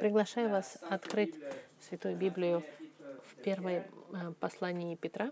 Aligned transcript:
Приглашаю 0.00 0.50
вас 0.50 0.78
открыть 0.90 1.34
Святую 1.80 2.16
Библию 2.16 2.62
в 3.30 3.42
первое 3.42 3.86
э, 4.12 4.32
послании 4.40 4.96
Петра. 4.96 5.30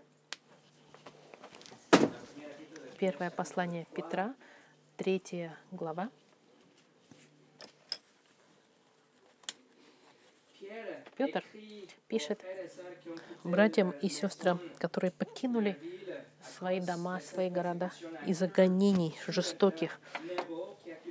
Первое 2.97 3.29
послание 3.29 3.85
Петра, 3.93 4.33
третья 4.97 5.57
глава. 5.71 6.09
Петр 11.17 11.43
пишет 12.07 12.43
братьям 13.43 13.91
и 13.91 14.09
сестрам, 14.09 14.59
которые 14.79 15.11
покинули 15.11 15.77
свои 16.57 16.79
дома, 16.79 17.19
свои 17.19 17.49
города 17.49 17.91
из-за 18.25 18.47
гонений 18.47 19.15
жестоких 19.27 19.99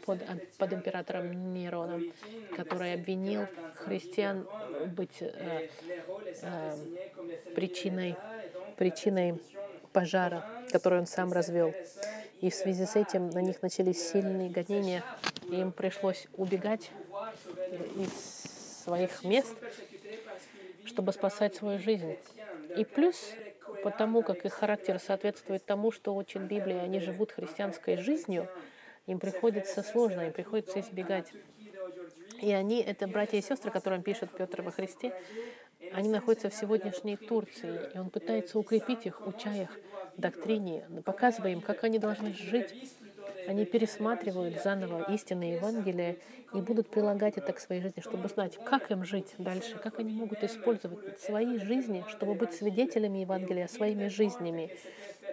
под, 0.04 0.20
под 0.58 0.72
императором 0.72 1.52
Нероном, 1.54 2.12
который 2.56 2.94
обвинил 2.94 3.46
христиан 3.76 4.46
быть 4.86 5.20
э, 5.20 5.68
э, 6.42 6.76
причиной, 7.54 8.16
причиной 8.76 9.40
пожара, 9.92 10.44
который 10.70 11.00
он 11.00 11.06
сам 11.06 11.32
развел. 11.32 11.74
И 12.40 12.50
в 12.50 12.54
связи 12.54 12.86
с 12.86 12.96
этим 12.96 13.30
на 13.30 13.40
них 13.40 13.62
начались 13.62 14.10
сильные 14.10 14.50
гонения, 14.50 15.04
и 15.48 15.56
им 15.56 15.70
пришлось 15.70 16.26
убегать 16.36 16.90
из 17.96 18.82
своих 18.82 19.22
мест, 19.22 19.54
чтобы 20.84 21.12
спасать 21.12 21.54
свою 21.54 21.78
жизнь. 21.78 22.16
И 22.76 22.84
плюс, 22.84 23.32
потому 23.84 24.22
как 24.22 24.44
их 24.44 24.52
характер 24.52 24.98
соответствует 24.98 25.64
тому, 25.64 25.92
что 25.92 26.16
учит 26.16 26.42
Библия, 26.42 26.82
они 26.82 26.98
живут 26.98 27.32
христианской 27.32 27.96
жизнью, 27.96 28.48
им 29.06 29.18
приходится 29.18 29.82
сложно, 29.82 30.22
им 30.22 30.32
приходится 30.32 30.80
избегать. 30.80 31.32
И 32.40 32.52
они, 32.52 32.82
это 32.82 33.06
братья 33.06 33.38
и 33.38 33.42
сестры, 33.42 33.70
которым 33.70 34.02
пишет 34.02 34.30
Петр 34.36 34.62
во 34.62 34.70
Христе, 34.70 35.12
они 35.92 36.08
находятся 36.08 36.50
в 36.50 36.54
сегодняшней 36.54 37.16
Турции, 37.16 37.90
и 37.94 37.98
он 37.98 38.10
пытается 38.10 38.58
укрепить 38.58 39.06
их, 39.06 39.26
уча 39.26 39.52
их 39.52 39.68
доктрине, 40.16 40.86
показывая 41.04 41.52
им, 41.52 41.60
как 41.60 41.84
они 41.84 41.98
должны 41.98 42.32
жить. 42.32 42.74
Они 43.48 43.64
пересматривают 43.64 44.62
заново 44.62 45.12
истинные 45.12 45.54
Евангелия 45.54 46.16
и 46.54 46.60
будут 46.60 46.88
прилагать 46.90 47.38
это 47.38 47.52
к 47.52 47.58
своей 47.58 47.82
жизни, 47.82 48.00
чтобы 48.00 48.28
знать, 48.28 48.58
как 48.64 48.90
им 48.90 49.04
жить 49.04 49.34
дальше, 49.38 49.78
как 49.78 49.98
они 49.98 50.12
могут 50.12 50.44
использовать 50.44 51.20
свои 51.20 51.58
жизни, 51.58 52.04
чтобы 52.08 52.34
быть 52.34 52.52
свидетелями 52.52 53.18
Евангелия 53.18 53.66
своими 53.66 54.08
жизнями 54.08 54.70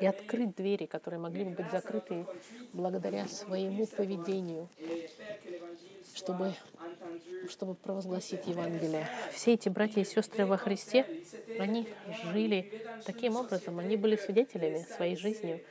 и 0.01 0.05
открыть 0.05 0.55
двери, 0.55 0.85
которые 0.85 1.19
могли 1.19 1.43
бы 1.43 1.51
быть 1.51 1.71
закрыты 1.71 2.25
благодаря 2.73 3.27
своему 3.27 3.85
поведению, 3.85 4.69
чтобы, 6.15 6.53
чтобы 7.49 7.75
провозгласить 7.75 8.47
Евангелие. 8.47 9.07
Все 9.33 9.53
эти 9.53 9.69
братья 9.69 10.01
и 10.01 10.05
сестры 10.05 10.45
во 10.45 10.57
Христе, 10.57 11.05
они 11.59 11.87
жили 12.31 12.83
таким 13.05 13.35
образом, 13.35 13.79
они 13.79 13.97
были 13.97 14.15
свидетелями 14.15 14.85
своей 14.95 15.15
жизнью. 15.15 15.61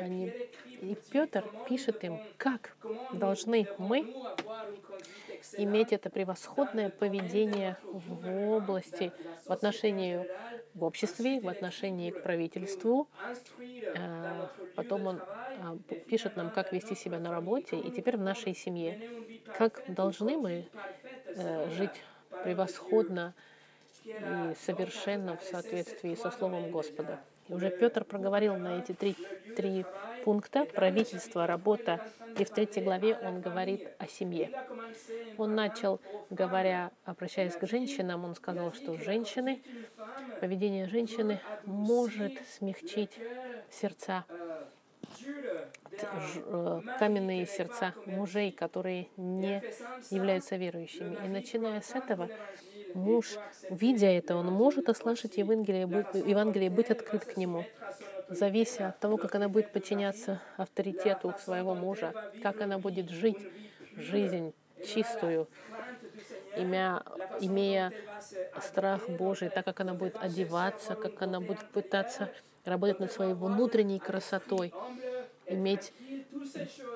Они... 0.00 0.32
И 0.82 0.94
Петр 1.10 1.44
пишет 1.66 2.04
им, 2.04 2.20
как 2.36 2.76
должны 3.12 3.66
мы 3.78 4.14
иметь 5.56 5.92
это 5.92 6.10
превосходное 6.10 6.90
поведение 6.90 7.76
в 7.84 8.28
области, 8.50 9.12
в 9.46 9.52
отношении 9.52 10.26
в 10.76 10.84
обществе, 10.84 11.40
в 11.40 11.48
отношении 11.48 12.10
к 12.10 12.22
правительству. 12.22 13.08
Э, 13.58 14.48
потом 14.74 15.06
он 15.06 15.22
э, 15.90 15.94
пишет 16.06 16.36
нам, 16.36 16.50
как 16.50 16.72
вести 16.72 16.94
себя 16.94 17.18
на 17.18 17.30
работе, 17.30 17.78
и 17.78 17.90
теперь 17.90 18.18
в 18.18 18.20
нашей 18.20 18.54
семье. 18.54 19.00
Как 19.58 19.82
должны 19.88 20.36
мы 20.36 20.68
э, 21.28 21.70
жить 21.70 22.02
превосходно 22.44 23.34
и 24.04 24.54
совершенно 24.64 25.36
в 25.36 25.42
соответствии 25.42 26.14
со 26.14 26.30
Словом 26.30 26.70
Господа. 26.70 27.20
И 27.48 27.54
уже 27.54 27.70
Петр 27.70 28.04
проговорил 28.04 28.56
на 28.56 28.78
эти 28.78 28.92
три, 28.92 29.16
три 29.56 29.84
пункта 30.26 30.64
правительство, 30.64 31.46
работа. 31.46 32.00
И 32.36 32.44
в 32.44 32.50
третьей 32.50 32.82
главе 32.82 33.16
он 33.22 33.40
говорит 33.40 33.88
о 33.98 34.08
семье. 34.08 34.50
Он 35.38 35.54
начал, 35.54 36.00
говоря, 36.30 36.90
обращаясь 37.04 37.54
к 37.54 37.64
женщинам, 37.64 38.24
он 38.24 38.34
сказал, 38.34 38.72
что 38.72 38.98
женщины, 38.98 39.62
поведение 40.40 40.88
женщины 40.88 41.40
может 41.64 42.32
смягчить 42.58 43.12
сердца 43.70 44.24
э, 45.92 46.80
каменные 46.98 47.46
сердца 47.46 47.94
мужей, 48.06 48.50
которые 48.50 49.06
не 49.16 49.62
являются 50.10 50.56
верующими. 50.56 51.24
И 51.24 51.28
начиная 51.28 51.80
с 51.82 51.94
этого, 51.94 52.28
муж, 52.94 53.36
видя 53.70 54.08
это, 54.08 54.34
он 54.34 54.46
может 54.46 54.88
ослышать 54.88 55.36
Евангелие, 55.36 55.82
Евангелие 55.82 56.68
быть 56.68 56.90
открыт 56.90 57.24
к 57.24 57.36
нему, 57.36 57.64
завися 58.28 58.88
от 58.88 58.98
того, 58.98 59.16
как 59.16 59.34
она 59.34 59.48
будет 59.48 59.72
подчиняться 59.72 60.40
авторитету 60.56 61.34
своего 61.38 61.74
мужа, 61.74 62.12
как 62.42 62.60
она 62.60 62.78
будет 62.78 63.10
жить 63.10 63.38
жизнь 63.96 64.52
чистую, 64.86 65.48
имя, 66.56 67.02
имея 67.40 67.92
страх 68.60 69.08
Божий, 69.08 69.48
так 69.48 69.64
как 69.64 69.80
она 69.80 69.94
будет 69.94 70.16
одеваться, 70.16 70.94
как 70.94 71.22
она 71.22 71.40
будет 71.40 71.64
пытаться 71.70 72.30
работать 72.64 73.00
над 73.00 73.12
своей 73.12 73.34
внутренней 73.34 73.98
красотой, 73.98 74.72
иметь 75.46 75.92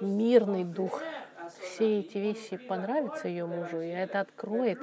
мирный 0.00 0.64
дух, 0.64 1.02
все 1.58 2.00
эти 2.00 2.18
вещи 2.18 2.56
понравятся 2.56 3.28
ее 3.28 3.46
мужу, 3.46 3.80
и 3.80 3.88
это 3.88 4.20
откроет 4.20 4.78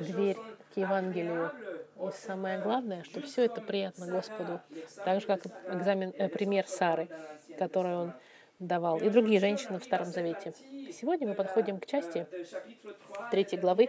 дверь 0.00 0.36
к 0.72 0.76
Евангелию. 0.76 1.50
И 1.96 2.10
самое 2.26 2.60
главное, 2.60 3.02
что 3.04 3.20
все 3.20 3.44
это 3.44 3.60
приятно 3.60 4.06
Господу. 4.06 4.60
Так 5.04 5.20
же, 5.20 5.26
как 5.26 5.46
экзамен, 5.68 6.12
э, 6.16 6.28
пример 6.28 6.66
Сары, 6.66 7.08
который 7.58 7.94
он 7.94 8.12
давал, 8.58 8.98
и 8.98 9.08
другие 9.10 9.40
женщины 9.40 9.78
в 9.78 9.84
Старом 9.84 10.06
Завете. 10.06 10.52
Сегодня 10.92 11.28
мы 11.28 11.34
подходим 11.34 11.78
к 11.78 11.86
части 11.86 12.26
третьей 13.30 13.58
главы, 13.58 13.88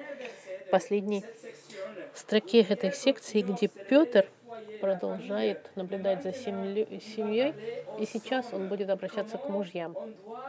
последней 0.71 1.23
строке 2.13 2.61
этой 2.61 2.91
секции, 2.91 3.41
где 3.41 3.67
Петр 3.67 4.27
продолжает 4.81 5.71
наблюдать 5.75 6.23
за 6.23 6.33
семьей, 6.33 7.53
и 7.99 8.05
сейчас 8.05 8.53
он 8.53 8.67
будет 8.67 8.89
обращаться 8.89 9.37
к 9.37 9.49
мужьям. 9.49 9.95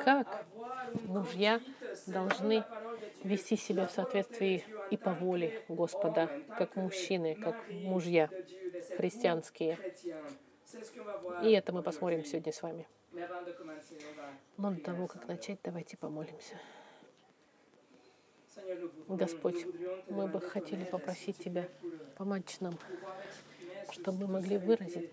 Как 0.04 0.44
мужья 1.04 1.60
должны 2.06 2.64
вести 3.24 3.56
себя 3.56 3.86
в 3.86 3.90
соответствии 3.90 4.64
и 4.90 4.96
по 4.96 5.12
воле 5.12 5.62
Господа, 5.68 6.30
как 6.58 6.76
мужчины, 6.76 7.34
как 7.34 7.56
мужья 7.70 8.28
христианские. 8.96 9.78
И 11.42 11.50
это 11.50 11.72
мы 11.72 11.82
посмотрим 11.82 12.24
сегодня 12.24 12.52
с 12.52 12.62
вами. 12.62 12.86
Но 14.56 14.70
до 14.70 14.80
того, 14.80 15.06
как 15.06 15.26
начать, 15.26 15.58
давайте 15.62 15.96
помолимся. 15.96 16.58
Господь, 19.08 19.66
мы 20.08 20.26
бы 20.26 20.40
хотели 20.40 20.84
попросить 20.84 21.38
Тебя 21.38 21.68
помочь 22.16 22.60
нам, 22.60 22.78
чтобы 23.90 24.26
мы 24.26 24.34
могли 24.34 24.58
выразить 24.58 25.10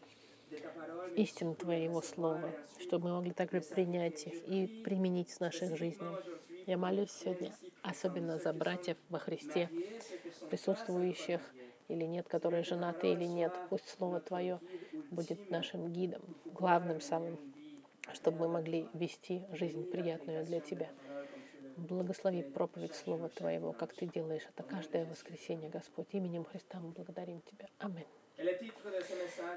истину 1.16 1.56
Твоего 1.56 2.02
Слова, 2.02 2.50
чтобы 2.80 3.10
мы 3.10 3.16
могли 3.16 3.32
также 3.32 3.62
принять 3.62 4.26
их 4.28 4.48
и 4.48 4.68
применить 4.84 5.32
в 5.32 5.40
наших 5.40 5.78
жизнях. 5.78 6.24
Я 6.66 6.78
молюсь 6.78 7.12
сегодня 7.12 7.54
особенно 7.82 8.40
за 8.40 8.54
братьев 8.54 8.98
во 9.10 9.20
Христе, 9.20 9.70
присутствующих 10.50 11.42
или 11.90 12.06
нет, 12.06 12.28
которые 12.28 12.64
женаты 12.64 13.12
или 13.12 13.26
нет. 13.26 13.54
Пусть 13.70 13.88
Слово 13.90 14.20
Твое 14.20 14.60
будет 15.12 15.50
нашим 15.52 15.92
гидом, 15.92 16.22
главным 16.46 17.02
самым, 17.02 17.38
чтобы 18.14 18.40
мы 18.40 18.48
могли 18.48 18.88
вести 18.94 19.44
жизнь 19.52 19.84
приятную 19.92 20.46
для 20.46 20.60
Тебя. 20.60 20.90
Благослови 21.76 22.44
проповедь 22.44 22.96
Слова 22.96 23.30
Твоего, 23.30 23.74
как 23.74 23.94
Ты 23.94 24.06
делаешь 24.06 24.48
это 24.50 24.64
каждое 24.64 25.06
воскресенье, 25.06 25.70
Господь. 25.70 26.08
Именем 26.12 26.46
Христа 26.46 26.80
мы 26.80 26.92
благодарим 26.92 27.42
Тебя. 27.42 27.68
Аминь. 27.80 28.08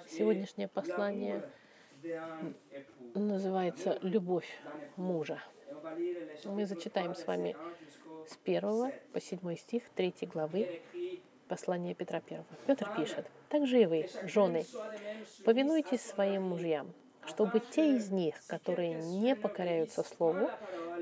Сегодняшнее 0.08 0.68
послание 0.68 1.42
называется 3.14 3.98
«Любовь 4.02 4.48
мужа». 4.96 5.42
Мы 6.44 6.66
зачитаем 6.66 7.14
с 7.14 7.26
вами 7.26 7.56
с 8.28 8.38
1 8.44 8.92
по 9.12 9.20
7 9.20 9.56
стих 9.56 9.82
3 9.94 10.14
главы 10.22 10.80
послания 11.48 11.94
Петра 11.94 12.20
1. 12.24 12.44
Петр 12.66 12.88
пишет, 12.96 13.26
«Также 13.48 13.82
и 13.82 13.86
вы, 13.86 14.08
жены, 14.24 14.66
повинуйтесь 15.44 16.02
своим 16.02 16.42
мужьям, 16.42 16.92
чтобы 17.26 17.60
те 17.60 17.96
из 17.96 18.10
них, 18.10 18.34
которые 18.46 18.94
не 18.94 19.34
покоряются 19.34 20.02
Слову, 20.02 20.50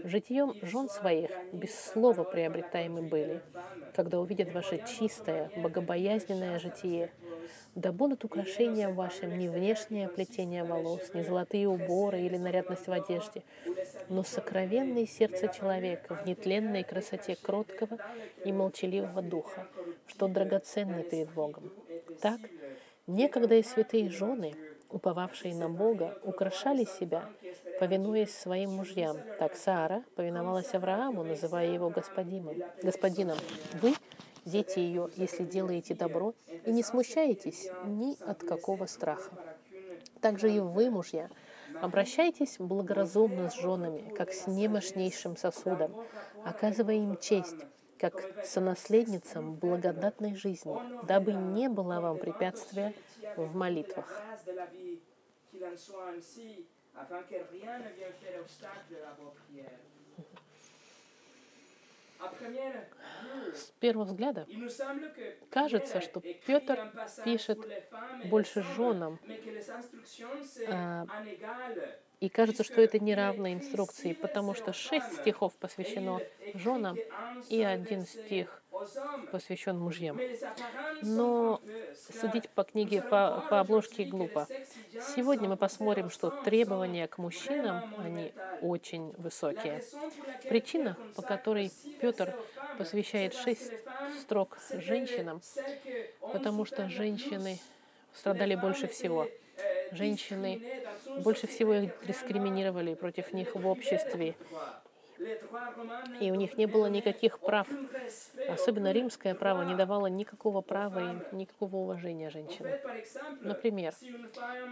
Житием 0.02 0.54
жен 0.60 0.90
своих 0.90 1.30
без 1.52 1.74
слова 1.78 2.24
приобретаемы 2.24 3.00
были, 3.00 3.40
когда 3.94 4.20
увидят 4.20 4.52
ваше 4.52 4.82
чистое, 4.86 5.50
богобоязненное 5.56 6.58
житие. 6.58 7.10
Да 7.74 7.92
будут 7.92 8.24
украшением 8.24 8.94
вашим 8.94 9.36
не 9.38 9.48
внешнее 9.48 10.08
плетение 10.08 10.64
волос, 10.64 11.12
не 11.14 11.22
золотые 11.22 11.68
уборы 11.68 12.20
или 12.20 12.36
нарядность 12.36 12.86
в 12.86 12.92
одежде, 12.92 13.42
но 14.08 14.22
сокровенное 14.22 15.06
сердце 15.06 15.48
человека 15.48 16.14
в 16.14 16.26
нетленной 16.26 16.84
красоте 16.84 17.36
кроткого 17.36 17.98
и 18.44 18.52
молчаливого 18.52 19.22
духа, 19.22 19.66
что 20.06 20.28
драгоценно 20.28 21.02
перед 21.02 21.30
Богом. 21.30 21.72
Так, 22.20 22.40
некогда 23.06 23.56
и 23.56 23.62
святые 23.62 24.08
жены, 24.08 24.54
уповавшие 24.90 25.54
на 25.54 25.68
Бога, 25.68 26.18
украшали 26.22 26.84
себя, 26.84 27.28
повинуясь 27.80 28.34
своим 28.34 28.70
мужьям. 28.70 29.16
Так 29.38 29.56
Сара 29.56 30.04
повиновалась 30.14 30.72
Аврааму, 30.74 31.24
называя 31.24 31.68
его 31.68 31.90
господином. 31.90 32.56
господином. 32.82 33.38
Вы 33.82 33.94
дети 34.44 34.78
ее, 34.78 35.10
если 35.16 35.44
делаете 35.44 35.94
добро, 35.94 36.34
и 36.64 36.72
не 36.72 36.82
смущаетесь 36.82 37.68
ни 37.84 38.16
от 38.22 38.42
какого 38.42 38.86
страха. 38.86 39.30
Также 40.20 40.50
и 40.50 40.60
вы, 40.60 40.90
мужья, 40.90 41.28
обращайтесь 41.80 42.56
благоразумно 42.58 43.50
с 43.50 43.54
женами, 43.54 44.12
как 44.14 44.32
с 44.32 44.46
немощнейшим 44.46 45.36
сосудом, 45.36 45.94
оказывая 46.44 46.94
им 46.94 47.16
честь, 47.18 47.66
как 47.98 48.44
сонаследницам 48.44 49.54
благодатной 49.54 50.34
жизни, 50.34 50.74
дабы 51.06 51.32
не 51.32 51.68
было 51.68 52.00
вам 52.00 52.18
препятствия 52.18 52.94
в 53.36 53.54
молитвах. 53.54 54.22
С 63.52 63.70
первого 63.80 64.04
взгляда 64.04 64.48
кажется, 65.48 66.00
что 66.00 66.22
Петр 66.44 66.84
пишет 67.22 67.68
больше 68.22 68.62
женам, 68.62 69.20
а, 70.64 71.06
и 72.20 72.28
кажется, 72.28 72.64
что 72.64 72.80
это 72.80 72.98
неравные 72.98 73.54
инструкции, 73.54 74.12
потому 74.14 74.54
что 74.54 74.72
шесть 74.72 75.14
стихов 75.14 75.56
посвящено 75.58 76.22
женам 76.52 77.00
и 77.48 77.62
один 77.62 78.04
стих 78.06 78.63
посвящен 79.30 79.78
мужьям. 79.78 80.18
Но 81.02 81.60
судить 82.20 82.48
по 82.50 82.64
книге, 82.64 83.02
по, 83.02 83.44
по 83.48 83.60
обложке 83.60 84.04
глупо. 84.04 84.46
Сегодня 85.14 85.48
мы 85.48 85.56
посмотрим, 85.56 86.10
что 86.10 86.30
требования 86.30 87.06
к 87.06 87.18
мужчинам, 87.18 87.94
они 87.98 88.32
очень 88.60 89.12
высокие. 89.16 89.82
Причина, 90.48 90.96
по 91.14 91.22
которой 91.22 91.70
Петр 92.00 92.34
посвящает 92.78 93.34
шесть 93.34 93.72
строк 94.20 94.58
женщинам, 94.72 95.40
потому 96.20 96.64
что 96.64 96.88
женщины 96.88 97.58
страдали 98.14 98.54
больше 98.54 98.88
всего. 98.88 99.28
Женщины 99.92 100.60
больше 101.22 101.46
всего 101.46 101.74
их 101.74 101.92
дискриминировали 102.06 102.94
против 102.94 103.32
них 103.32 103.54
в 103.54 103.66
обществе 103.66 104.34
и 106.20 106.30
у 106.30 106.34
них 106.34 106.56
не 106.56 106.66
было 106.66 106.86
никаких 106.86 107.38
прав. 107.38 107.68
Особенно 108.48 108.92
римское 108.92 109.34
право 109.34 109.62
не 109.62 109.74
давало 109.74 110.06
никакого 110.06 110.60
права 110.60 111.00
и 111.00 111.34
никакого 111.34 111.76
уважения 111.76 112.30
женщинам. 112.30 112.72
Например, 113.42 113.94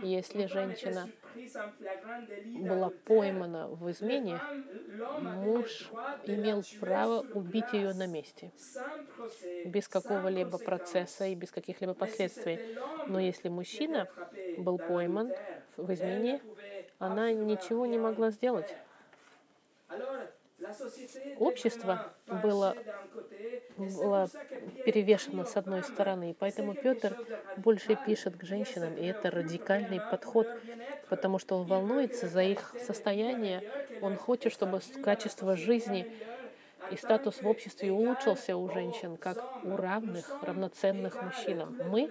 если 0.02 0.46
женщина 0.46 1.08
была 2.44 2.90
поймана 2.90 3.68
в 3.68 3.90
измене, 3.90 4.40
муж 5.20 5.90
имел 6.24 6.62
право 6.80 7.24
убить 7.34 7.72
ее 7.72 7.94
на 7.94 8.06
месте, 8.06 8.50
без 9.64 9.88
какого-либо 9.88 10.58
процесса 10.58 11.26
и 11.26 11.34
без 11.34 11.50
каких-либо 11.50 11.94
последствий. 11.94 12.58
Но 13.08 13.18
если 13.20 13.48
мужчина 13.48 14.08
был 14.58 14.78
пойман 14.78 15.32
в 15.76 15.92
измене, 15.92 16.40
она 16.98 17.32
ничего 17.32 17.86
не 17.86 17.98
могла 17.98 18.30
сделать. 18.30 18.74
Общество 21.38 22.12
было, 22.26 22.76
было 23.76 24.28
перевешено 24.84 25.44
с 25.44 25.56
одной 25.56 25.82
стороны, 25.82 26.30
и 26.30 26.34
поэтому 26.34 26.74
Петр 26.74 27.16
больше 27.56 27.96
пишет 28.06 28.36
к 28.36 28.44
женщинам, 28.44 28.96
и 28.96 29.04
это 29.06 29.30
радикальный 29.30 30.00
подход, 30.00 30.48
потому 31.08 31.38
что 31.38 31.56
он 31.58 31.66
волнуется 31.66 32.28
за 32.28 32.42
их 32.42 32.74
состояние, 32.84 33.62
он 34.00 34.16
хочет, 34.16 34.52
чтобы 34.52 34.80
качество 35.02 35.56
жизни 35.56 36.12
и 36.90 36.96
статус 36.96 37.40
в 37.40 37.48
обществе 37.48 37.90
улучшился 37.92 38.56
у 38.56 38.68
женщин, 38.70 39.16
как 39.16 39.64
у 39.64 39.76
равных, 39.76 40.42
равноценных 40.42 41.22
мужчинам. 41.22 41.78
Мы 41.88 42.10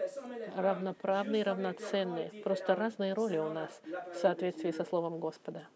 равноправные, 0.56 1.44
равноценные, 1.44 2.30
просто 2.44 2.76
разные 2.76 3.14
роли 3.14 3.38
у 3.38 3.50
нас 3.50 3.82
в 4.14 4.18
соответствии 4.18 4.72
со 4.72 4.84
Словом 4.84 5.20
Господа. 5.20 5.68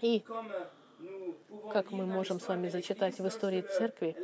И 0.00 0.24
как 1.72 1.90
мы 1.90 2.06
можем 2.06 2.40
с 2.40 2.48
вами 2.48 2.68
зачитать 2.68 3.18
в 3.18 3.26
истории 3.26 3.62
церкви, 3.62 4.16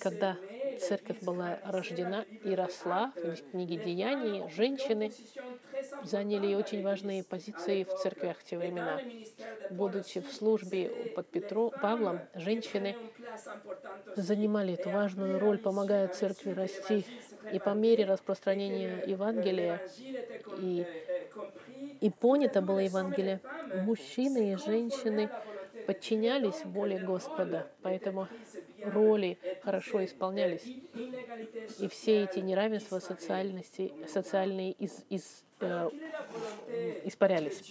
когда 0.00 0.36
церковь 0.80 1.20
была 1.22 1.58
рождена 1.64 2.24
и 2.44 2.54
росла, 2.54 3.12
в 3.14 3.50
книге 3.50 3.76
Деяний, 3.76 4.48
женщины 4.50 5.12
заняли 6.02 6.54
очень 6.54 6.82
важные 6.82 7.24
позиции 7.24 7.84
в 7.84 7.94
церквях 7.94 8.38
в 8.38 8.44
те 8.44 8.58
времена. 8.58 9.00
Будучи 9.70 10.20
в 10.20 10.32
службе 10.32 10.88
под 11.14 11.28
Петру, 11.28 11.72
Павлом, 11.80 12.20
женщины 12.34 12.96
занимали 14.16 14.74
эту 14.74 14.90
важную 14.90 15.38
роль, 15.38 15.58
помогая 15.58 16.08
церкви 16.08 16.50
расти. 16.50 17.06
И 17.52 17.58
по 17.58 17.70
мере 17.70 18.04
распространения 18.04 19.02
Евангелия 19.06 19.80
и, 20.58 20.86
и 22.00 22.10
понято 22.10 22.60
было 22.60 22.78
Евангелие, 22.78 23.40
мужчины 23.84 24.52
и 24.52 24.56
женщины 24.56 25.28
подчинялись 25.86 26.64
воле 26.64 26.98
Господа, 26.98 27.70
поэтому 27.82 28.28
роли 28.84 29.38
хорошо 29.62 30.04
исполнялись. 30.04 30.64
И 31.78 31.88
все 31.88 32.24
эти 32.24 32.38
неравенства 32.40 32.98
социальности, 32.98 33.92
социальные 34.08 34.72
из, 34.72 35.04
из, 35.08 35.44
э, 35.60 35.90
испарялись. 37.04 37.62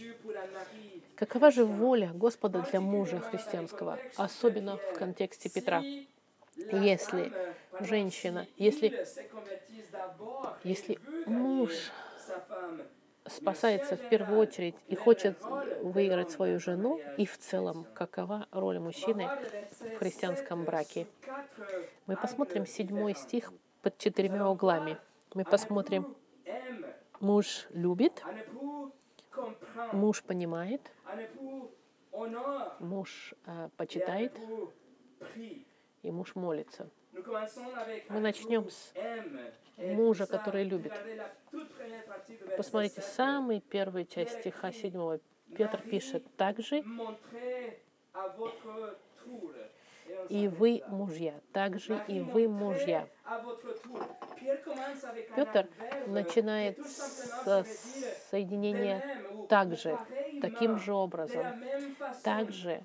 Какова 1.15 1.51
же 1.51 1.65
воля 1.65 2.11
Господа 2.13 2.65
для 2.71 2.81
мужа 2.81 3.19
христианского, 3.19 3.99
особенно 4.15 4.77
в 4.77 4.93
контексте 4.93 5.49
Петра? 5.49 5.83
Если 6.55 7.31
женщина, 7.79 8.47
если, 8.57 9.05
если 10.63 10.99
муж 11.25 11.71
спасается 13.31 13.95
в 13.95 14.09
первую 14.09 14.39
очередь 14.39 14.75
и 14.87 14.95
хочет 14.95 15.37
выиграть 15.81 16.31
свою 16.31 16.59
жену, 16.59 16.99
и 17.17 17.25
в 17.25 17.37
целом, 17.37 17.85
какова 17.93 18.47
роль 18.51 18.79
мужчины 18.79 19.29
в 19.79 19.97
христианском 19.97 20.63
браке. 20.63 21.07
Мы 22.05 22.15
посмотрим 22.15 22.65
седьмой 22.65 23.15
стих 23.15 23.51
под 23.81 23.97
четырьмя 23.97 24.49
углами. 24.49 24.97
Мы 25.33 25.45
посмотрим, 25.45 26.15
муж 27.19 27.67
любит, 27.71 28.23
муж 29.93 30.23
понимает, 30.23 30.81
муж 32.79 33.33
э, 33.45 33.69
почитает, 33.77 34.33
и 36.03 36.11
муж 36.11 36.35
молится. 36.35 36.89
Мы 38.09 38.19
начнем 38.19 38.69
с 38.69 38.93
мужа, 39.77 40.25
который 40.25 40.63
любит. 40.63 40.93
Посмотрите, 42.57 43.01
самый 43.01 43.59
первый 43.59 44.05
часть 44.05 44.39
стиха 44.39 44.71
7 44.71 45.19
Петр 45.55 45.81
пишет 45.81 46.23
также 46.37 46.83
и 50.29 50.47
вы 50.47 50.83
мужья, 50.87 51.33
также 51.53 52.01
и 52.07 52.19
вы 52.21 52.47
мужья. 52.47 53.07
Петр 55.35 55.67
начинает 56.07 56.79
с 56.79 57.65
соединения 58.29 59.03
также, 59.47 59.97
таким 60.41 60.77
же 60.77 60.93
образом, 60.93 61.45
также. 62.23 62.81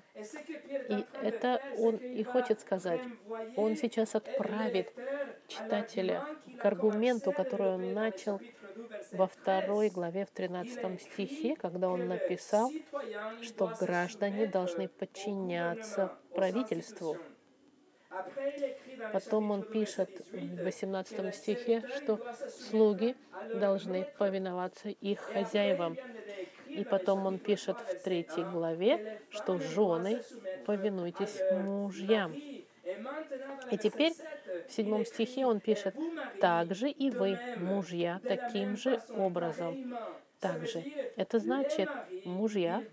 И 0.89 1.05
это 1.21 1.61
он 1.77 1.95
и 1.95 2.23
хочет 2.23 2.61
сказать. 2.61 3.01
Он 3.55 3.75
сейчас 3.75 4.15
отправит 4.15 4.93
читателя 5.47 6.25
к 6.59 6.65
аргументу, 6.65 7.31
который 7.31 7.67
он 7.67 7.93
начал 7.93 8.39
во 9.11 9.27
второй 9.27 9.89
главе, 9.89 10.25
в 10.25 10.31
13 10.31 11.01
стихе, 11.01 11.55
когда 11.55 11.89
он 11.89 12.07
написал, 12.07 12.71
что 13.41 13.73
граждане 13.79 14.45
должны 14.47 14.87
подчиняться 14.87 16.13
правительству. 16.33 17.17
Потом 19.13 19.51
он 19.51 19.63
пишет 19.63 20.09
в 20.31 20.63
18 20.63 21.35
стихе, 21.35 21.83
что 21.97 22.19
слуги 22.49 23.15
должны 23.55 24.05
повиноваться 24.17 24.89
их 24.89 25.19
хозяевам. 25.19 25.97
И 26.77 26.83
потом 26.83 27.25
он 27.25 27.39
пишет 27.39 27.77
в 27.79 28.03
третьей 28.03 28.43
главе, 28.43 29.21
что 29.29 29.57
жены, 29.57 30.21
повинуйтесь 30.65 31.41
мужьям. 31.51 32.33
И 33.71 33.77
теперь 33.77 34.13
в 34.67 34.71
седьмом 34.71 35.05
стихе 35.05 35.45
он 35.45 35.59
пишет, 35.59 35.95
«Также 36.39 36.89
и 36.89 37.09
вы, 37.09 37.37
мужья, 37.57 38.21
таким 38.23 38.77
же 38.77 39.01
образом». 39.09 39.97
Также. 40.39 40.83
Это 41.15 41.39
значит, 41.39 41.89
мужья 42.23 42.83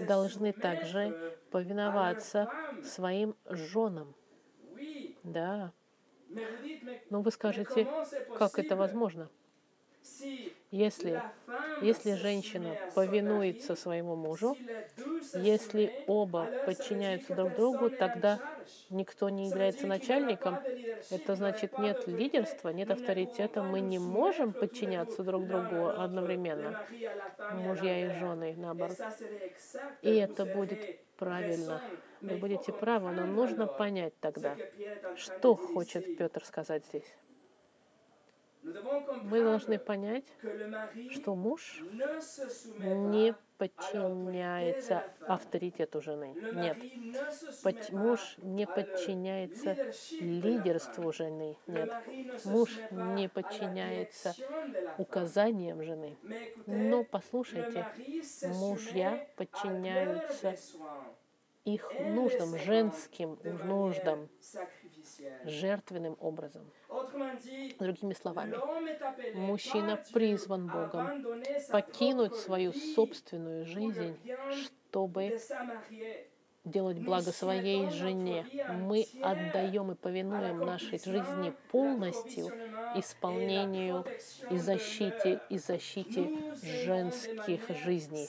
должны 0.00 0.52
также 0.52 1.36
повиноваться 1.52 2.50
своим 2.82 3.36
женам. 3.48 4.16
Да. 5.22 5.72
Но 7.08 7.22
вы 7.22 7.30
скажете, 7.30 7.86
как 8.36 8.58
это 8.58 8.74
возможно? 8.74 9.30
Если, 10.70 11.22
если 11.80 12.12
женщина 12.12 12.76
повинуется 12.94 13.74
своему 13.74 14.16
мужу, 14.16 14.56
если 15.34 16.04
оба 16.06 16.46
подчиняются 16.66 17.34
друг 17.34 17.54
другу, 17.54 17.88
тогда 17.88 18.38
никто 18.90 19.30
не 19.30 19.48
является 19.48 19.86
начальником. 19.86 20.58
Это 21.10 21.36
значит, 21.36 21.78
нет 21.78 22.06
лидерства, 22.06 22.68
нет 22.68 22.90
авторитета. 22.90 23.62
Мы 23.62 23.80
не 23.80 23.98
можем 23.98 24.52
подчиняться 24.52 25.22
друг 25.22 25.46
другу 25.46 25.88
одновременно, 25.88 26.82
мужья 27.54 28.06
и 28.06 28.18
жены, 28.18 28.54
наоборот. 28.58 28.98
И 30.02 30.14
это 30.14 30.44
будет 30.44 30.98
правильно. 31.16 31.82
Вы 32.20 32.36
будете 32.36 32.72
правы, 32.72 33.12
но 33.12 33.26
нужно 33.26 33.66
понять 33.66 34.12
тогда, 34.20 34.56
что 35.16 35.54
хочет 35.54 36.18
Петр 36.18 36.44
сказать 36.44 36.84
здесь. 36.86 37.10
Мы 39.22 39.42
должны 39.42 39.78
понять, 39.78 40.24
что 41.10 41.34
муж 41.34 41.82
не 42.78 43.34
подчиняется 43.58 45.04
авторитету 45.26 46.00
жены. 46.00 46.34
Нет. 46.54 46.78
Муж 47.90 48.36
не 48.38 48.66
подчиняется 48.66 49.76
лидерству 50.20 51.12
жены. 51.12 51.56
Нет. 51.66 51.92
Муж 52.44 52.70
не 52.90 53.28
подчиняется 53.28 54.34
указаниям 54.96 55.82
жены. 55.82 56.16
Но 56.66 57.04
послушайте, 57.04 57.86
мужья 58.42 59.26
подчиняются 59.36 60.54
их 61.64 61.92
нуждам, 62.00 62.56
женским 62.58 63.38
нуждам, 63.66 64.28
жертвенным 65.44 66.16
образом. 66.20 66.70
Другими 67.78 68.14
словами, 68.14 68.56
мужчина 69.34 70.02
призван 70.12 70.66
Богом 70.66 71.24
покинуть 71.70 72.34
свою 72.36 72.72
собственную 72.72 73.64
жизнь, 73.64 74.16
чтобы 74.52 75.38
делать 76.64 76.98
благо 76.98 77.32
своей 77.32 77.90
жене. 77.90 78.46
Мы 78.80 79.06
отдаем 79.22 79.92
и 79.92 79.94
повинуем 79.94 80.58
нашей 80.58 80.98
жизни 80.98 81.52
полностью 81.70 82.48
исполнению 82.94 84.04
и 84.50 84.58
защите, 84.58 85.40
и 85.48 85.58
защите 85.58 86.30
женских 86.84 87.68
жизней. 87.84 88.28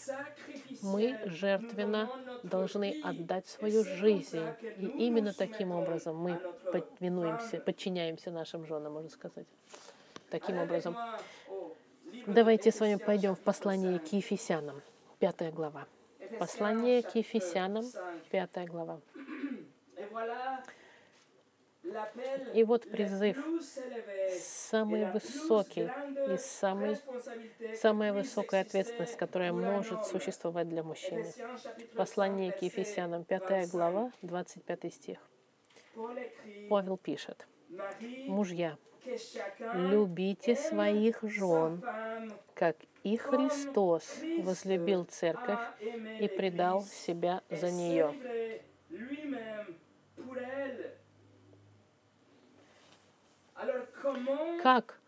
Мы 0.81 1.19
жертвенно 1.25 2.09
должны 2.43 3.01
отдать 3.03 3.47
свою 3.47 3.83
жизнь. 3.83 4.41
И 4.77 4.85
именно 5.07 5.33
таким 5.33 5.71
образом 5.71 6.17
мы 6.17 6.39
повинуемся, 6.71 7.59
подчиняемся 7.59 8.31
нашим 8.31 8.65
женам, 8.65 8.93
можно 8.93 9.09
сказать. 9.09 9.47
Таким 10.29 10.57
образом. 10.59 10.95
Давайте 12.27 12.71
с 12.71 12.79
вами 12.79 12.95
пойдем 12.95 13.35
в 13.35 13.39
послание 13.39 13.99
к 13.99 14.07
Ефесянам, 14.13 14.81
пятая 15.19 15.51
глава. 15.51 15.87
Послание 16.37 17.01
к 17.01 17.15
Ефесянам, 17.15 17.85
пятая 18.29 18.67
глава. 18.67 18.99
И 22.53 22.63
вот 22.63 22.89
призыв 22.89 23.37
самый 24.39 25.05
высокий 25.11 25.89
и 26.27 26.37
самый, 26.37 26.97
самая 27.75 28.13
высокая 28.13 28.61
ответственность, 28.61 29.15
которая 29.15 29.53
может 29.53 30.05
существовать 30.05 30.67
для 30.67 30.83
мужчины. 30.83 31.31
Послание 31.95 32.51
к 32.51 32.61
Ефесянам, 32.61 33.23
5 33.23 33.69
глава, 33.69 34.11
25 34.21 34.93
стих. 34.93 35.19
Павел 36.69 36.97
пишет, 36.97 37.47
«Мужья, 38.27 38.77
любите 39.73 40.55
своих 40.55 41.19
жен, 41.23 41.83
как 42.53 42.75
и 43.03 43.17
Христос 43.17 44.03
возлюбил 44.39 45.05
церковь 45.05 45.59
и 46.19 46.27
предал 46.27 46.83
себя 46.83 47.41
за 47.49 47.71
нее. 47.71 48.13
Как 54.61 54.99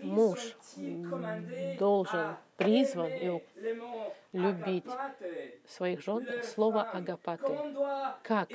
муж 0.00 0.56
должен, 1.78 2.36
призван 2.56 3.10
и 3.12 3.42
любить 4.32 4.86
своих 5.66 6.00
жен, 6.00 6.26
слово 6.42 6.82
агапаты. 6.82 7.58
Как 8.22 8.48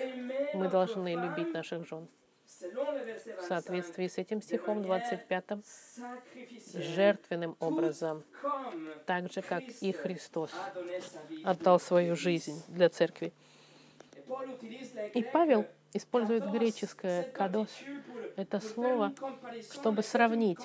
мы 0.54 0.70
должны 0.70 1.16
любить 1.16 1.54
наших 1.54 1.88
жен? 1.88 2.08
в 2.60 3.42
соответствии 3.42 4.08
с 4.08 4.18
этим 4.18 4.42
стихом 4.42 4.82
25 4.82 5.44
жертвенным 6.74 7.56
образом, 7.60 8.24
так 9.06 9.32
же, 9.32 9.42
как 9.42 9.64
и 9.82 9.92
Христос 9.92 10.52
отдал 11.44 11.80
свою 11.80 12.16
жизнь 12.16 12.64
для 12.68 12.90
церкви. 12.90 13.34
И 15.14 15.24
Павел 15.24 15.66
использует 15.94 16.50
греческое 16.52 17.24
«кадос». 17.24 17.70
Это 18.38 18.60
слово, 18.60 19.14
чтобы 19.74 20.04
сравнить, 20.04 20.60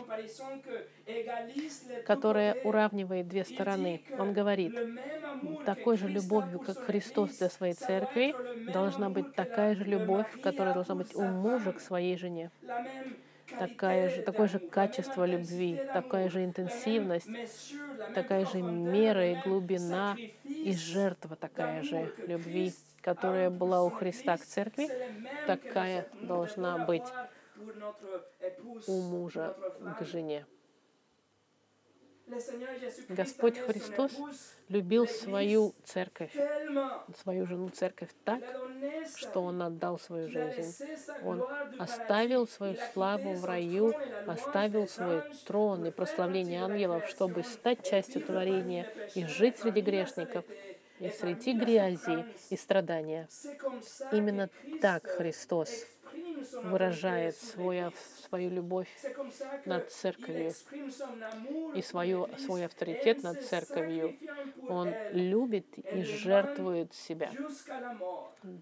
которое 2.06 2.54
уравнивает 2.62 3.28
две 3.28 3.44
стороны. 3.44 4.02
Он 4.18 4.34
говорит, 4.34 4.78
такой 5.64 5.96
же 5.96 6.06
любовью, 6.06 6.60
как 6.60 6.78
Христос 6.78 7.38
для 7.38 7.48
своей 7.48 7.74
церкви, 7.74 8.34
должна 8.70 9.08
быть 9.08 9.34
такая 9.34 9.74
же 9.74 9.84
любовь, 9.84 10.28
которая 10.42 10.74
должна 10.74 10.94
быть 10.94 11.14
у 11.14 11.22
мужа 11.22 11.72
к 11.72 11.80
своей 11.80 12.16
жене 12.16 12.50
такая 13.58 14.08
же, 14.08 14.22
такое 14.22 14.48
же 14.48 14.58
качество 14.58 15.24
любви, 15.24 15.80
такая 15.92 16.28
же 16.28 16.44
интенсивность, 16.44 17.28
такая 18.14 18.46
же 18.46 18.62
мера 18.62 19.32
и 19.32 19.34
глубина 19.36 20.16
и 20.44 20.72
жертва 20.74 21.36
такая 21.36 21.82
же 21.82 22.12
любви, 22.26 22.72
которая 23.00 23.50
была 23.50 23.82
у 23.82 23.90
Христа 23.90 24.36
к 24.36 24.44
церкви, 24.44 24.88
такая 25.46 26.06
должна 26.22 26.78
быть 26.78 27.04
у 28.86 29.00
мужа 29.00 29.56
к 29.98 30.04
жене. 30.04 30.46
Господь 33.08 33.58
Христос 33.58 34.12
любил 34.68 35.06
свою 35.06 35.74
церковь, 35.84 36.34
свою 37.20 37.46
жену 37.46 37.68
церковь 37.68 38.10
так, 38.24 38.42
что 39.16 39.42
Он 39.42 39.62
отдал 39.62 39.98
свою 39.98 40.28
жизнь. 40.28 40.84
Он 41.24 41.46
оставил 41.78 42.46
свою 42.46 42.76
славу 42.92 43.34
в 43.34 43.44
раю, 43.44 43.92
оставил 44.26 44.88
свой 44.88 45.22
трон 45.46 45.86
и 45.86 45.90
прославление 45.90 46.62
ангелов, 46.62 47.08
чтобы 47.08 47.42
стать 47.42 47.88
частью 47.88 48.22
творения 48.22 48.86
и 49.14 49.26
жить 49.26 49.58
среди 49.58 49.80
грешников, 49.80 50.44
и 51.00 51.10
среди 51.10 51.52
грязи 51.52 52.24
и 52.50 52.56
страдания. 52.56 53.28
Именно 54.12 54.48
так 54.80 55.06
Христос 55.06 55.86
выражает 56.62 57.36
свою, 57.36 57.92
свою 58.26 58.50
любовь 58.50 58.88
над 59.64 59.90
церковью 59.90 60.52
и 61.74 61.82
свою, 61.82 62.28
свой 62.38 62.64
авторитет 62.64 63.22
над 63.22 63.42
церковью. 63.42 64.16
Он 64.68 64.92
любит 65.12 65.78
и 65.78 66.02
жертвует 66.02 66.94
себя 66.94 67.30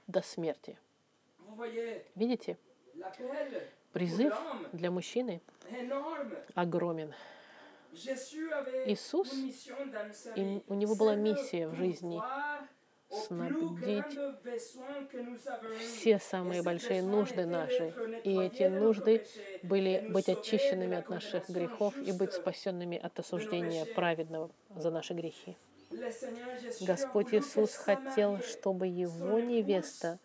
до 0.07 0.23
смерти. 0.23 0.79
Видите? 2.15 2.59
Призыв 3.93 4.35
для 4.73 4.91
мужчины 4.91 5.41
огромен. 6.55 7.13
Иисус, 8.87 9.33
и 10.37 10.63
у 10.69 10.75
него 10.75 10.95
была 10.95 11.17
миссия 11.17 11.67
в 11.67 11.75
жизни 11.75 12.21
снабдить 13.11 14.19
все 15.81 16.19
самые 16.19 16.63
большие 16.63 17.03
нужды 17.03 17.47
наши. 17.47 17.93
И 18.25 18.39
эти 18.39 18.65
нужды 18.65 19.27
были 19.63 20.07
быть 20.11 20.29
очищенными 20.29 20.97
от 20.97 21.09
наших 21.09 21.49
грехов 21.49 21.97
и 21.97 22.13
быть 22.13 22.33
спасенными 22.33 22.99
от 22.99 23.19
осуждения 23.19 23.85
праведного 23.85 24.51
за 24.77 24.91
наши 24.91 25.15
грехи. 25.15 25.57
Господь 26.81 27.35
Иисус 27.35 27.75
хотел, 27.75 28.41
чтобы 28.41 28.87
Его 28.87 29.41
невеста 29.41 30.19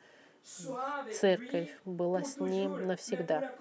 церковь 1.12 1.76
была 1.86 2.24
с 2.24 2.40
ним 2.40 2.88
навсегда. 2.88 3.52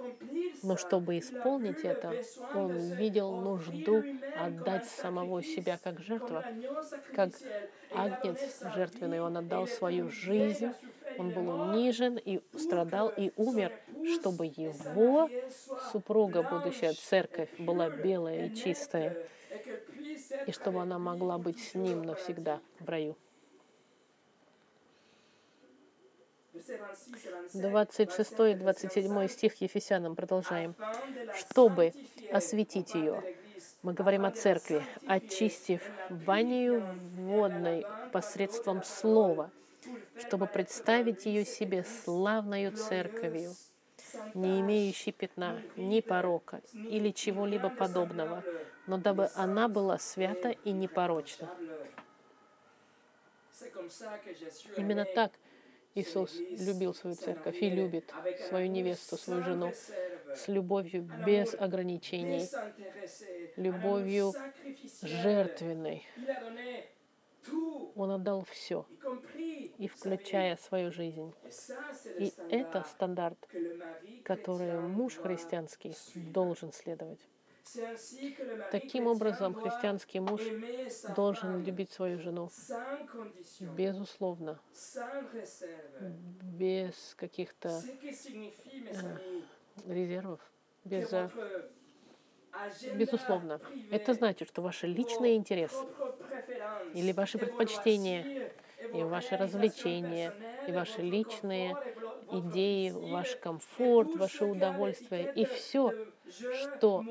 Но 0.62 0.76
чтобы 0.76 1.18
исполнить 1.18 1.80
это, 1.84 2.14
он 2.54 2.94
видел 2.94 3.34
нужду 3.36 4.04
отдать 4.38 4.86
самого 4.86 5.42
себя 5.42 5.78
как 5.82 6.00
жертва, 6.00 6.44
как 7.14 7.30
агнец 7.92 8.38
жертвенный. 8.74 9.20
Он 9.20 9.36
отдал 9.36 9.66
свою 9.66 10.10
жизнь, 10.10 10.72
он 11.18 11.30
был 11.30 11.48
унижен 11.48 12.16
и 12.16 12.40
страдал 12.56 13.12
и 13.16 13.32
умер, 13.36 13.72
чтобы 14.14 14.46
его 14.46 15.30
супруга, 15.92 16.42
будущая 16.42 16.92
церковь, 16.92 17.48
была 17.58 17.88
белая 17.88 18.46
и 18.46 18.54
чистая, 18.54 19.16
и 20.46 20.52
чтобы 20.52 20.82
она 20.82 20.98
могла 20.98 21.38
быть 21.38 21.60
с 21.60 21.74
ним 21.74 22.02
навсегда 22.02 22.60
в 22.80 22.88
раю. 22.88 23.16
26 27.52 28.32
и 28.50 28.54
27 28.54 29.28
стих 29.28 29.60
Ефесянам 29.60 30.14
продолжаем. 30.14 30.74
«Чтобы 31.34 31.92
осветить 32.30 32.94
ее, 32.94 33.22
мы 33.82 33.92
говорим 33.92 34.24
о 34.24 34.30
церкви, 34.30 34.84
очистив 35.06 35.82
банию 36.08 36.80
водной 37.16 37.84
посредством 38.12 38.84
слова, 38.84 39.50
чтобы 40.18 40.46
представить 40.46 41.26
ее 41.26 41.44
себе 41.44 41.84
славною 41.84 42.72
церковью, 42.72 43.54
не 44.34 44.60
имеющей 44.60 45.12
пятна, 45.12 45.60
ни 45.76 46.00
порока 46.00 46.60
или 46.72 47.10
чего-либо 47.10 47.68
подобного, 47.68 48.44
но 48.86 48.96
дабы 48.96 49.30
она 49.34 49.68
была 49.68 49.98
свята 49.98 50.50
и 50.50 50.70
непорочна. 50.70 51.50
Именно 54.76 55.04
так 55.04 55.32
Иисус 55.94 56.36
любил 56.50 56.92
свою 56.92 57.14
церковь 57.14 57.62
и 57.62 57.70
любит 57.70 58.12
свою 58.48 58.68
невесту, 58.68 59.16
свою 59.16 59.42
жену 59.44 59.72
с 60.34 60.48
любовью 60.48 61.08
без 61.24 61.54
ограничений, 61.54 62.48
любовью 63.56 64.32
жертвенной. 65.02 66.04
Он 67.94 68.10
отдал 68.10 68.44
все, 68.50 68.86
и 69.78 69.86
включая 69.86 70.56
свою 70.56 70.90
жизнь. 70.90 71.32
И 72.18 72.32
это 72.50 72.84
стандарт, 72.90 73.38
который 74.24 74.80
муж 74.80 75.14
христианский 75.14 75.94
должен 76.14 76.72
следовать. 76.72 77.20
Таким 78.70 79.06
образом, 79.06 79.54
христианский 79.54 80.20
муж 80.20 80.42
должен 81.16 81.64
любить 81.64 81.92
свою 81.92 82.18
жену 82.18 82.50
безусловно, 83.60 84.60
без 86.00 87.14
каких-то 87.16 87.82
э, 88.02 89.18
резервов, 89.86 90.40
без 90.84 91.12
э, 91.12 91.30
Безусловно. 92.94 93.60
Это 93.90 94.14
значит, 94.14 94.48
что 94.48 94.62
ваши 94.62 94.86
личные 94.86 95.36
интересы 95.36 95.84
или 96.94 97.12
ваши 97.12 97.38
предпочтения, 97.38 98.52
и 98.92 99.02
ваши 99.02 99.36
развлечения, 99.36 100.32
и 100.68 100.72
ваши 100.72 101.02
личные 101.02 101.76
идеи, 102.30 102.90
ваш 102.90 103.36
комфорт, 103.36 104.14
ваше 104.16 104.44
удовольствие, 104.44 105.32
и 105.34 105.44
все, 105.44 105.92
что 106.48 107.06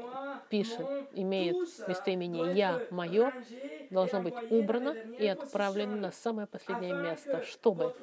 пишет, 0.50 0.91
имеет 1.12 1.65
местоимение 1.86 2.48
«я», 2.48 2.84
«моё», 2.89 3.34
должно 3.89 4.22
быть 4.22 4.41
убрано 4.50 4.98
и 5.17 5.27
отправлено 5.27 5.98
на 5.98 6.12
самое 6.12 6.48
последнее 6.48 6.93
место, 6.93 7.41
чтобы 7.41 7.93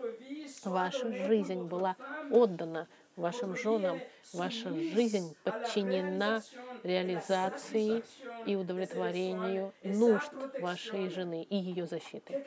ваша 0.64 1.12
жизнь 1.12 1.64
была 1.64 1.97
отдана 2.29 2.88
вашим 3.17 3.55
женам, 3.57 4.02
ваша 4.33 4.75
жизнь 4.75 5.37
подчинена 5.45 6.45
реализации 6.83 8.05
и 8.45 8.57
удовлетворению 8.57 9.75
нужд 9.83 10.33
вашей 10.57 11.09
жены 11.11 11.43
и 11.45 11.57
ее 11.57 11.87
защиты. 11.87 12.38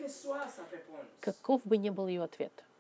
Каков 1.20 1.66
бы 1.66 1.78
ни 1.78 1.90
был 1.90 2.08
ее 2.08 2.24
ответ– 2.24 2.66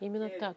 Именно 0.00 0.28
так. 0.28 0.56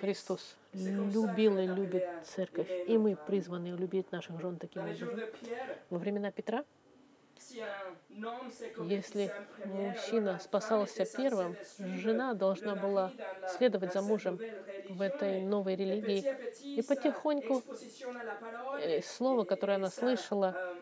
Христос 0.00 0.56
любил 0.72 1.58
и 1.58 1.66
любит 1.66 2.06
церковь, 2.24 2.70
и 2.86 2.98
мы 2.98 3.16
призваны 3.16 3.68
любить 3.68 4.10
наших 4.12 4.40
жен 4.40 4.56
таким 4.58 4.82
образом. 4.82 5.08
Во 5.90 5.98
времена 5.98 6.30
Петра, 6.30 6.64
если 8.88 9.30
мужчина 9.64 10.38
спасался 10.38 11.04
первым, 11.04 11.56
жена 11.78 12.34
должна 12.34 12.74
была 12.74 13.12
следовать 13.56 13.92
за 13.92 14.02
мужем 14.02 14.38
в 14.88 15.00
этой 15.00 15.42
новой 15.42 15.76
религии. 15.76 16.24
И 16.62 16.82
потихоньку 16.82 17.62
э, 18.80 19.02
слово, 19.02 19.44
которое 19.44 19.74
она 19.74 19.90
слышала, 19.90 20.74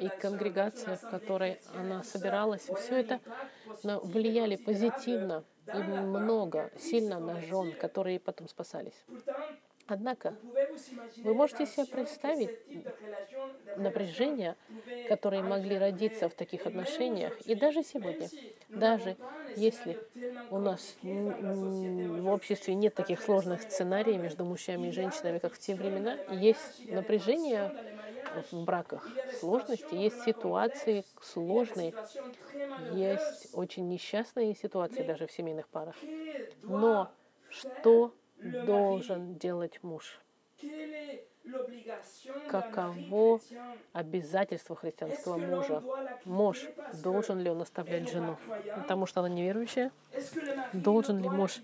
и 0.00 0.08
конгрегация, 0.20 0.96
в 0.96 1.10
которой 1.10 1.60
она 1.74 2.02
собиралась, 2.02 2.62
все 2.62 3.00
это 3.00 3.20
влияли 3.82 4.56
позитивно 4.56 5.44
и 5.66 5.78
много, 5.78 6.70
сильно 6.78 7.18
на 7.18 7.40
жен, 7.40 7.72
которые 7.72 8.18
потом 8.18 8.48
спасались. 8.48 9.04
Однако 9.88 10.34
вы 11.18 11.34
можете 11.34 11.66
себе 11.66 11.86
представить 11.86 12.50
напряжение, 13.76 14.56
которые 15.08 15.42
могли 15.42 15.76
родиться 15.76 16.28
в 16.28 16.34
таких 16.34 16.66
отношениях, 16.66 17.38
и 17.42 17.54
даже 17.54 17.82
сегодня, 17.82 18.28
даже 18.68 19.16
если 19.56 19.98
у 20.50 20.58
нас 20.58 20.96
в 21.02 22.28
обществе 22.28 22.74
нет 22.74 22.94
таких 22.94 23.20
сложных 23.20 23.62
сценариев 23.62 24.22
между 24.22 24.44
мужчинами 24.44 24.88
и 24.88 24.92
женщинами, 24.92 25.38
как 25.38 25.54
в 25.54 25.58
те 25.58 25.74
времена, 25.74 26.16
есть 26.30 26.88
напряжение 26.88 27.72
в 28.34 28.52
браках, 28.64 29.08
сложности, 29.28 29.94
есть 29.94 30.20
ситуации 30.20 31.04
сложные, 31.20 31.94
есть 32.76 33.48
очень 33.52 33.88
несчастные 33.88 34.54
ситуации 34.54 35.02
даже 35.02 35.26
в 35.26 35.32
семейных 35.32 35.68
парах. 35.68 35.96
Но 36.66 37.12
что 37.48 38.14
должен 38.42 39.36
делать 39.38 39.82
муж? 39.82 40.20
Каково 42.46 43.40
обязательство 43.92 44.76
христианского 44.76 45.36
мужа? 45.38 45.84
Муж, 46.24 46.72
должен 46.92 47.38
ли 47.40 47.50
он 47.50 47.62
оставлять 47.62 48.08
жену, 48.08 48.38
потому 48.74 49.06
что 49.06 49.20
она 49.20 49.28
неверующая? 49.28 49.90
Должен 50.72 51.18
ли 51.18 51.28
муж, 51.28 51.62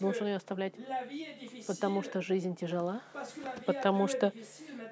должен 0.00 0.26
ее 0.26 0.36
оставлять, 0.36 0.74
потому 1.66 2.02
что 2.02 2.20
жизнь 2.22 2.56
тяжела? 2.56 3.02
Потому 3.66 4.08
что 4.08 4.32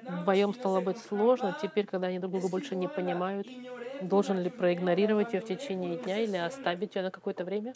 вдвоем 0.07 0.53
стало 0.53 0.81
быть 0.81 0.97
сложно, 0.99 1.53
теперь, 1.53 1.85
когда 1.85 2.07
они 2.07 2.19
друг 2.19 2.31
друга 2.33 2.47
больше 2.49 2.75
не 2.75 2.87
понимают, 2.87 3.53
должен 3.99 4.39
ли 4.39 4.49
проигнорировать 4.49 5.33
ее 5.33 5.41
в 5.41 5.45
течение 5.45 5.97
дня 5.97 6.19
или 6.21 6.37
оставить 6.37 6.95
ее 6.95 7.03
на 7.03 7.11
какое-то 7.11 7.45
время? 7.45 7.75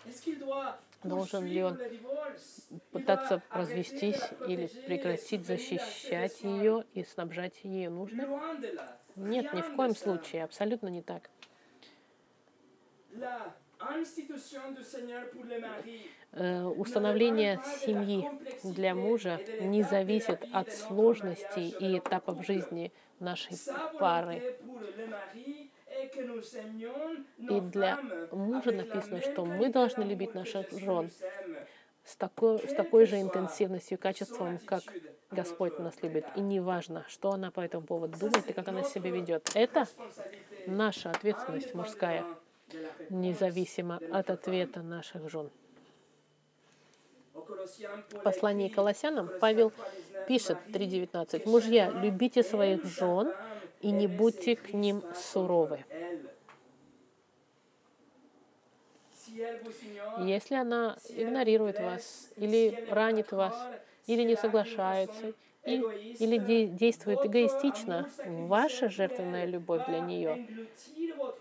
Должен 1.04 1.46
ли 1.46 1.64
он 1.64 1.80
пытаться 2.92 3.42
развестись 3.54 4.34
или 4.44 4.72
прекратить 4.84 5.46
защищать 5.46 6.44
ее 6.44 6.86
и 6.94 7.04
снабжать 7.04 7.64
ее 7.64 7.90
нужды? 7.90 8.28
Нет, 9.16 9.54
ни 9.54 9.62
в 9.62 9.72
коем 9.72 9.96
случае, 9.96 10.44
абсолютно 10.44 10.90
не 10.90 11.02
так. 11.02 11.32
Э, 16.34 16.64
установление 16.64 17.60
семьи 17.86 18.30
для 18.64 18.96
мужа 18.96 19.42
не 19.60 19.84
зависит 19.84 20.46
от 20.54 20.72
сложностей 20.72 21.76
и 21.78 21.98
этапов 21.98 22.46
жизни 22.46 22.94
нашей 23.20 23.58
пары. 24.00 24.58
И 27.38 27.60
для 27.60 28.00
мужа 28.32 28.72
написано, 28.72 29.22
что 29.22 29.44
мы 29.44 29.70
должны 29.70 30.04
любить 30.04 30.34
наших 30.34 30.72
жен 30.72 31.12
с 32.06 32.16
такой, 32.16 32.60
с 32.60 32.74
такой 32.74 33.06
же 33.06 33.20
интенсивностью 33.20 33.98
и 33.98 34.02
качеством, 34.02 34.58
как 34.60 34.84
Господь 35.32 35.80
нас 35.80 36.02
любит. 36.02 36.26
И 36.38 36.40
не 36.40 36.62
важно, 36.62 37.04
что 37.10 37.32
она 37.32 37.52
по 37.52 37.60
этому 37.60 37.86
поводу 37.86 38.18
думает 38.18 38.50
и 38.50 38.54
как 38.54 38.70
она 38.70 38.84
себя 38.84 39.12
ведет. 39.12 39.52
Это 39.54 39.86
наша 40.66 41.10
ответственность 41.10 41.74
мужская, 41.74 42.26
независимо 43.10 44.00
от 44.14 44.30
ответа 44.30 44.82
наших 44.82 45.30
жен. 45.30 45.50
В 48.12 48.24
послании 48.24 48.70
к 48.70 48.76
Колоссянам 48.76 49.30
Павел 49.40 49.72
пишет 50.28 50.58
3.19. 50.70 51.48
«Мужья, 51.50 51.90
любите 51.90 52.44
своих 52.44 52.86
жен 52.86 53.34
и 53.82 53.92
не 53.92 54.08
будьте 54.08 54.56
к 54.56 54.74
ним 54.74 55.04
суровы». 55.16 55.84
Если 60.20 60.56
она 60.56 60.98
игнорирует 61.10 61.80
вас, 61.80 62.30
или 62.36 62.86
ранит 62.90 63.32
вас, 63.32 63.56
или 64.06 64.24
не 64.24 64.36
соглашается, 64.36 65.34
и, 65.66 65.76
или 66.20 66.38
де, 66.38 66.66
действует 66.66 67.26
эгоистично, 67.26 68.10
ваша 68.26 68.90
жертвенная 68.90 69.46
любовь 69.46 69.86
для 69.88 70.00
нее, 70.00 70.48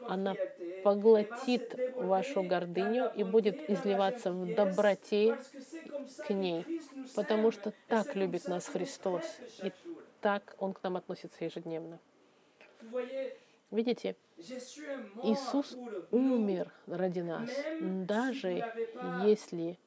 она 0.08 0.36
поглотит 0.82 1.74
вашу 1.96 2.42
гордыню 2.42 3.10
и 3.14 3.22
будет 3.22 3.68
изливаться 3.68 4.32
в 4.32 4.54
доброте 4.54 5.38
к 6.26 6.30
ней, 6.30 6.64
потому 7.14 7.50
что 7.50 7.72
так 7.88 8.14
любит 8.16 8.48
нас 8.48 8.66
Христос, 8.66 9.24
и 9.62 9.72
так 10.20 10.54
Он 10.58 10.72
к 10.72 10.82
нам 10.82 10.96
относится 10.96 11.44
ежедневно. 11.44 11.98
Видите, 13.70 14.16
Иисус 15.22 15.76
умер 16.10 16.72
ради 16.86 17.20
нас, 17.20 17.50
даже 17.80 18.64
если 19.24 19.78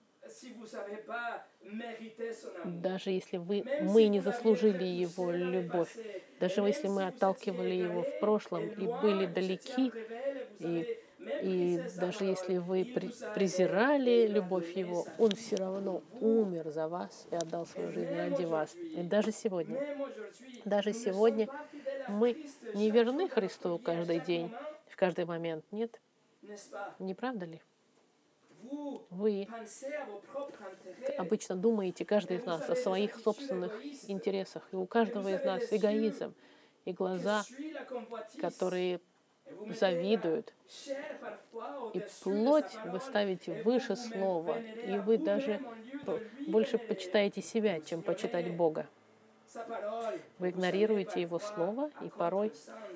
даже 2.65 3.09
если 3.09 3.37
вы, 3.37 3.63
мы 3.81 4.07
не 4.07 4.19
заслужили 4.19 4.83
Его 4.83 5.31
любовь, 5.31 5.95
даже 6.39 6.61
если 6.61 6.87
мы 6.87 7.07
отталкивали 7.07 7.73
Его 7.73 8.03
в 8.03 8.19
прошлом 8.19 8.67
и 8.67 8.87
были 9.01 9.25
далеки, 9.25 9.91
и, 10.59 10.97
и 11.41 11.81
даже 11.99 12.25
если 12.25 12.57
вы 12.57 12.85
презирали 13.35 14.27
любовь 14.27 14.75
Его, 14.75 15.05
Он 15.17 15.31
все 15.31 15.55
равно 15.57 16.01
умер 16.19 16.69
за 16.69 16.87
вас 16.87 17.27
и 17.31 17.35
отдал 17.35 17.65
свою 17.65 17.91
жизнь 17.91 18.15
ради 18.15 18.43
вас. 18.43 18.75
И 18.75 19.01
даже 19.03 19.31
сегодня, 19.31 19.79
даже 20.65 20.93
сегодня 20.93 21.47
мы 22.07 22.45
не 22.73 22.91
верны 22.91 23.29
Христу 23.29 23.77
каждый 23.79 24.19
день, 24.19 24.51
в 24.87 24.95
каждый 24.95 25.25
момент, 25.25 25.65
нет? 25.71 25.99
Не 26.99 27.13
правда 27.13 27.45
ли? 27.45 27.61
Вы 29.09 29.47
обычно 31.17 31.55
думаете, 31.55 32.05
каждый 32.05 32.37
из 32.37 32.45
нас, 32.45 32.69
о 32.69 32.75
своих 32.75 33.15
собственных 33.17 33.73
интересах. 34.09 34.67
И 34.71 34.75
у 34.75 34.85
каждого 34.85 35.29
из 35.29 35.43
нас 35.43 35.63
эгоизм 35.71 36.33
и 36.85 36.93
глаза, 36.93 37.43
которые 38.39 38.99
завидуют. 39.69 40.53
И 41.93 42.01
плоть 42.23 42.75
вы 42.85 42.99
ставите 42.99 43.61
выше 43.63 43.95
слова, 43.95 44.59
и 44.59 44.97
вы 44.97 45.17
даже 45.17 45.61
больше 46.47 46.77
почитаете 46.77 47.41
себя, 47.41 47.79
чем 47.81 48.01
почитать 48.01 48.55
Бога. 48.55 48.87
Вы 50.39 50.49
игнорируете 50.49 51.21
Его 51.21 51.39
Слово 51.39 51.91
и 52.01 52.09
порой 52.09 52.51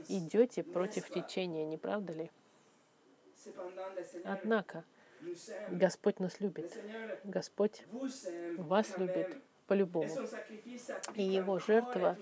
идете 0.08 0.64
против 0.64 1.10
течения, 1.10 1.66
не 1.66 1.78
правда 1.78 2.14
ли? 2.14 2.32
Однако, 4.24 4.84
Господь 5.70 6.20
нас 6.20 6.40
любит. 6.40 6.80
Господь 7.24 7.84
вас 8.58 8.98
любит 8.98 9.38
по-любому. 9.68 10.10
И 11.16 11.24
Его 11.24 11.60
жертва 11.60 12.18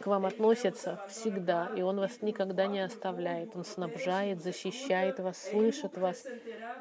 к 0.00 0.06
вам 0.06 0.26
относится 0.26 1.00
всегда, 1.08 1.70
и 1.74 1.82
Он 1.82 1.98
вас 1.98 2.22
никогда 2.22 2.66
не 2.66 2.80
оставляет. 2.80 3.56
Он 3.56 3.64
снабжает, 3.64 4.42
защищает 4.42 5.18
вас, 5.18 5.42
слышит 5.42 5.96
вас, 5.96 6.24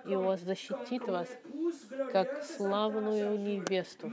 и 0.05 0.15
Он 0.15 0.37
защитит 0.37 1.07
вас, 1.07 1.29
как 2.11 2.43
славную 2.43 3.39
невесту, 3.39 4.11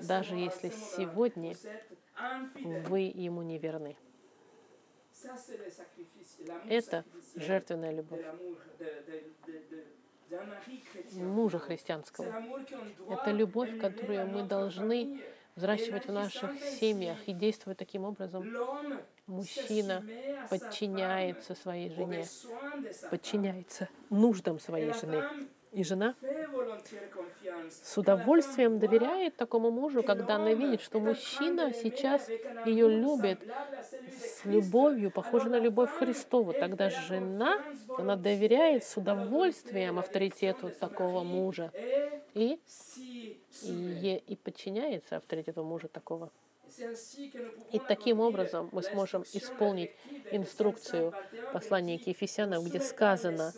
даже 0.00 0.36
если 0.36 0.70
сегодня 0.96 1.56
вы 2.62 3.12
Ему 3.14 3.42
не 3.42 3.58
верны. 3.58 3.96
Это 6.68 7.04
жертвенная 7.34 7.92
любовь. 7.92 8.24
мужа 11.12 11.58
христианского. 11.58 12.26
Это 13.08 13.30
любовь, 13.30 13.78
которую 13.78 14.26
мы 14.26 14.42
должны 14.42 15.22
взращивать 15.56 16.06
в 16.06 16.12
наших 16.12 16.50
семьях 16.80 17.18
и 17.28 17.32
действовать 17.32 17.78
таким 17.78 18.04
образом. 18.04 18.44
Мужчина 19.26 20.04
подчиняется 20.50 21.54
своей 21.54 21.90
жене, 21.90 22.26
подчиняется 23.10 23.88
нуждам 24.10 24.58
своей 24.58 24.92
жены. 24.92 25.22
И 25.74 25.82
жена 25.82 26.14
с 27.82 27.98
удовольствием 27.98 28.78
доверяет 28.78 29.36
такому 29.36 29.70
мужу, 29.70 30.02
когда 30.02 30.36
она 30.36 30.54
видит, 30.54 30.80
что 30.80 31.00
мужчина 31.00 31.72
сейчас 31.74 32.28
ее 32.64 32.88
любит 32.88 33.40
с 34.20 34.44
любовью, 34.44 35.10
похожей 35.10 35.50
на 35.50 35.58
любовь 35.58 35.90
Христову. 35.90 36.52
Тогда 36.52 36.90
жена, 36.90 37.60
она 37.98 38.16
доверяет 38.16 38.84
с 38.84 38.96
удовольствием 38.96 39.98
авторитету 39.98 40.70
такого 40.70 41.24
мужа 41.24 41.72
и, 42.34 42.60
и, 43.62 44.22
и 44.26 44.36
подчиняется 44.36 45.16
авторитету 45.16 45.64
мужа 45.64 45.88
такого. 45.88 46.30
И 47.72 47.78
таким 47.78 48.20
образом 48.20 48.68
мы 48.72 48.82
сможем 48.82 49.24
исполнить 49.32 49.92
инструкцию 50.30 51.12
послания 51.52 51.98
к 51.98 52.06
Ефесянам, 52.06 52.64
где 52.64 52.80
сказано, 52.80 53.52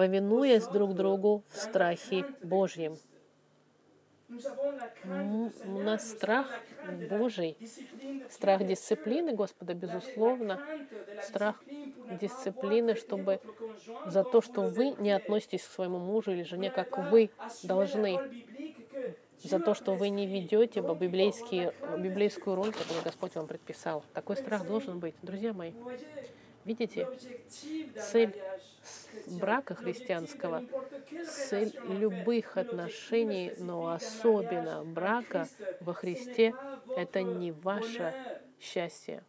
повинуясь 0.00 0.66
друг 0.66 0.94
другу 0.94 1.44
в 1.50 1.58
страхе 1.58 2.24
Божьем. 2.42 2.96
У 4.30 5.78
нас 5.78 6.10
страх 6.10 6.48
Божий, 7.10 7.58
страх 8.30 8.64
дисциплины 8.64 9.34
Господа, 9.34 9.74
безусловно, 9.74 10.58
страх 11.22 11.62
дисциплины, 12.18 12.94
чтобы 12.94 13.42
за 14.06 14.24
то, 14.24 14.40
что 14.40 14.62
вы 14.62 14.94
не 14.98 15.10
относитесь 15.10 15.64
к 15.64 15.70
своему 15.70 15.98
мужу 15.98 16.32
или 16.32 16.44
жене, 16.44 16.70
как 16.70 16.96
вы 17.10 17.28
должны, 17.62 18.18
за 19.42 19.60
то, 19.60 19.74
что 19.74 19.92
вы 19.92 20.08
не 20.08 20.26
ведете 20.26 20.80
библейские, 20.80 21.74
библейскую 21.98 22.56
роль, 22.56 22.72
которую 22.72 23.04
Господь 23.04 23.34
вам 23.34 23.46
предписал. 23.46 24.02
Такой 24.14 24.38
страх 24.38 24.66
должен 24.66 24.98
быть. 24.98 25.14
Друзья 25.20 25.52
мои, 25.52 25.72
видите, 26.64 27.10
цель 27.96 28.36
брака 29.26 29.74
христианского, 29.74 30.64
цель 31.22 31.74
любых 31.82 32.56
отношений, 32.56 33.54
но 33.56 33.88
особенно 33.88 34.84
брака 34.84 35.50
во 35.80 35.94
Христе, 35.94 36.56
это 36.94 37.22
не 37.22 37.52
ваше 37.52 38.14
счастье, 38.58 39.24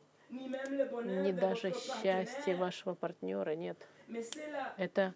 не 1.03 1.31
даже 1.31 1.71
счастье 1.73 2.55
вашего 2.55 2.95
партнера, 2.95 3.55
нет. 3.55 3.87
Это 4.77 5.13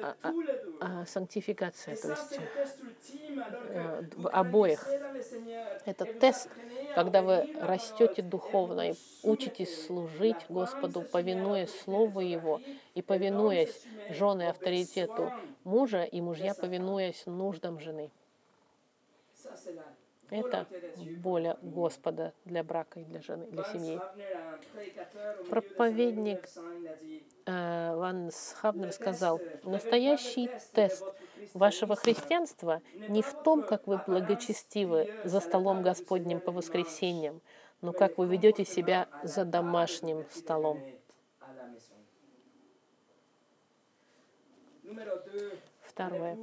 а, 0.00 0.14
а, 0.80 1.06
сантификация, 1.06 1.96
то 1.96 2.10
есть 2.10 2.38
э, 3.68 4.02
обоих. 4.32 4.86
Это 5.84 6.06
тест, 6.06 6.48
когда 6.94 7.22
вы 7.22 7.48
растете 7.60 8.22
духовно 8.22 8.90
и 8.90 8.94
учитесь 9.22 9.86
служить 9.86 10.46
Господу, 10.48 11.02
повинуясь 11.02 11.74
Слову 11.80 12.20
Его 12.20 12.60
и 12.94 13.02
повинуясь 13.02 13.82
жены 14.10 14.48
авторитету 14.48 15.32
мужа 15.64 16.04
и 16.04 16.20
мужья, 16.20 16.54
повинуясь 16.54 17.26
нуждам 17.26 17.80
жены. 17.80 18.10
Это 20.34 20.66
воля 21.22 21.56
Господа 21.62 22.32
для 22.44 22.64
брака 22.64 23.00
и 23.00 23.04
для 23.04 23.20
жены, 23.22 23.46
для 23.46 23.62
семьи. 23.64 24.00
Проповедник 25.48 26.48
э, 27.46 27.94
Ван 27.94 28.32
Схабнер 28.32 28.90
сказал, 28.92 29.40
настоящий 29.62 30.50
тест 30.72 31.04
вашего 31.54 31.94
христианства 31.94 32.82
не 33.08 33.22
в 33.22 33.32
том, 33.44 33.62
как 33.62 33.86
вы 33.86 34.00
благочестивы 34.04 35.08
за 35.22 35.38
столом 35.38 35.82
Господним 35.82 36.40
по 36.40 36.50
воскресеньям, 36.50 37.40
но 37.80 37.92
как 37.92 38.18
вы 38.18 38.26
ведете 38.26 38.64
себя 38.64 39.08
за 39.22 39.44
домашним 39.44 40.24
столом. 40.30 40.80
Второе. 45.82 46.36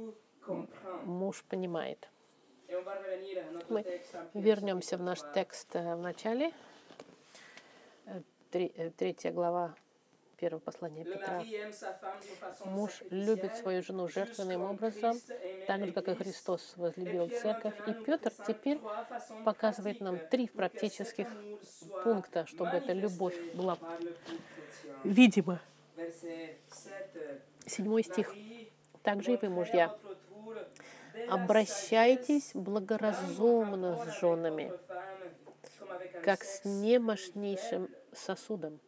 Муж 1.04 1.44
понимает. 1.44 2.08
Мы 3.68 3.84
вернемся 4.34 4.96
в 4.96 5.02
наш 5.02 5.18
текст 5.34 5.68
э, 5.74 5.94
в 5.94 6.00
начале, 6.00 6.52
э, 8.06 8.20
э, 8.52 8.90
третья 8.96 9.30
глава 9.30 9.74
первого 10.38 10.60
послания 10.60 11.04
Петра. 11.04 11.44
Муж 12.64 13.02
любит 13.10 13.56
свою 13.56 13.82
жену 13.82 14.08
жертвенным 14.08 14.62
образом, 14.62 15.20
так 15.66 15.84
же, 15.84 15.92
как 15.92 16.08
и 16.08 16.14
Христос 16.14 16.72
возлюбил 16.76 17.28
церковь. 17.28 17.74
И 17.86 17.92
Петр 17.92 18.32
теперь 18.46 18.80
показывает 19.44 20.00
нам 20.00 20.18
три 20.30 20.48
практических 20.48 21.28
пункта, 22.04 22.46
чтобы 22.46 22.70
эта 22.70 22.92
любовь 22.92 23.38
была 23.54 23.78
видима. 25.04 25.60
Седьмой 27.66 28.02
стих. 28.02 28.34
Также 29.02 29.34
и 29.34 29.36
вы, 29.36 29.48
мужья, 29.48 29.96
Обращайтесь 31.28 32.50
благоразумно 32.54 34.04
с 34.04 34.20
женами, 34.20 34.72
как 36.22 36.44
с 36.44 36.64
немощнейшим 36.64 37.88
сосудом. 38.12 38.80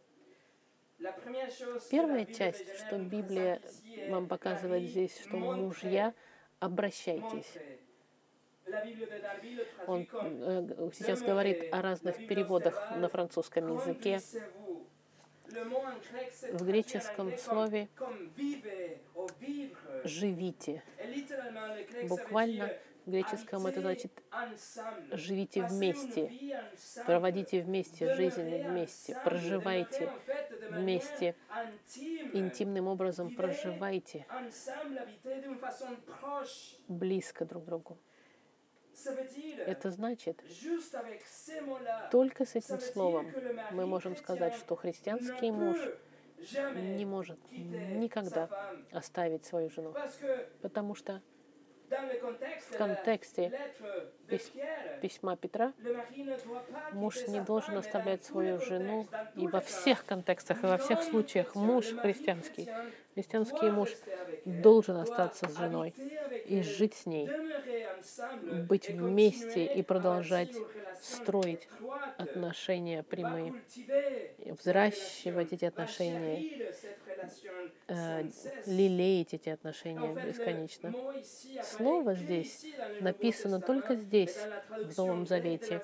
Первая 1.91 2.25
часть, 2.25 2.79
что 2.79 2.99
Библия 2.99 3.61
вам 4.09 4.27
показывает 4.27 4.85
здесь, 4.85 5.19
что 5.21 5.37
мужья, 5.37 6.15
обращайтесь. 6.61 7.59
Он 9.87 10.09
э, 10.13 10.91
сейчас 10.95 11.21
говорит 11.21 11.73
о 11.73 11.83
разных 11.83 12.27
переводах 12.27 12.97
на 12.97 13.09
французском 13.09 13.75
языке. 13.77 14.21
В 16.53 16.65
греческом 16.65 17.37
слове 17.37 17.89
«живите». 20.05 20.83
Буквально 22.09 22.71
в 23.07 23.11
греческом 23.11 23.67
это 23.67 23.81
значит 23.81 24.13
«живите 25.13 25.63
вместе», 25.63 26.33
«проводите 27.05 27.63
вместе 27.63 28.15
жизнь 28.15 28.43
вместе», 28.43 29.19
«проживайте 29.25 30.11
вместе», 30.71 31.35
интимным 32.33 32.89
образом 32.89 33.35
проживайте 33.35 34.27
близко 36.89 37.45
друг 37.45 37.65
к 37.65 37.67
другу. 37.67 37.99
Это 39.67 39.91
значит, 39.91 40.43
только 42.11 42.45
с 42.47 42.55
этим 42.55 42.81
словом 42.81 43.33
мы 43.73 43.87
можем 43.87 44.17
сказать, 44.17 44.55
что 44.55 44.77
христианский 44.77 45.51
муж 45.51 45.79
не 46.75 47.05
может 47.05 47.39
никогда 47.51 48.49
оставить 48.93 49.45
свою 49.45 49.71
жену, 49.71 49.95
потому 50.63 50.95
что 50.95 51.21
в 52.71 52.77
контексте 52.77 53.53
письма 55.01 55.37
Петра 55.37 55.73
муж 56.93 57.27
не 57.29 57.41
должен 57.41 57.77
оставлять 57.77 58.25
свою 58.25 58.61
жену, 58.61 59.07
и 59.37 59.47
во 59.47 59.61
всех 59.61 60.05
контекстах, 60.05 60.63
и 60.65 60.67
во 60.67 60.79
всех 60.79 61.03
случаях 61.03 61.55
муж 61.55 61.87
христианский, 62.01 62.69
христианский 63.15 63.71
муж 63.71 63.91
должен 64.45 64.97
остаться 64.97 65.49
с 65.49 65.57
женой 65.57 65.95
и 66.47 66.63
жить 66.63 66.95
с 66.95 67.07
ней, 67.07 67.29
быть 68.67 68.89
вместе 68.89 69.65
и 69.67 69.83
продолжать 69.83 70.53
строить 71.01 71.69
отношения 72.17 73.03
прямые, 73.03 73.55
взращивать 74.53 75.53
эти 75.53 75.65
отношения, 75.65 76.73
э, 77.89 78.25
лелеять 78.67 79.35
эти 79.35 79.49
отношения 79.49 80.15
бесконечно. 80.15 80.95
Слово 81.63 82.15
здесь 82.15 82.67
написано 83.01 83.61
только 83.61 83.95
здесь, 83.97 84.37
в 84.71 84.97
Новом 84.97 85.27
Завете, 85.27 85.83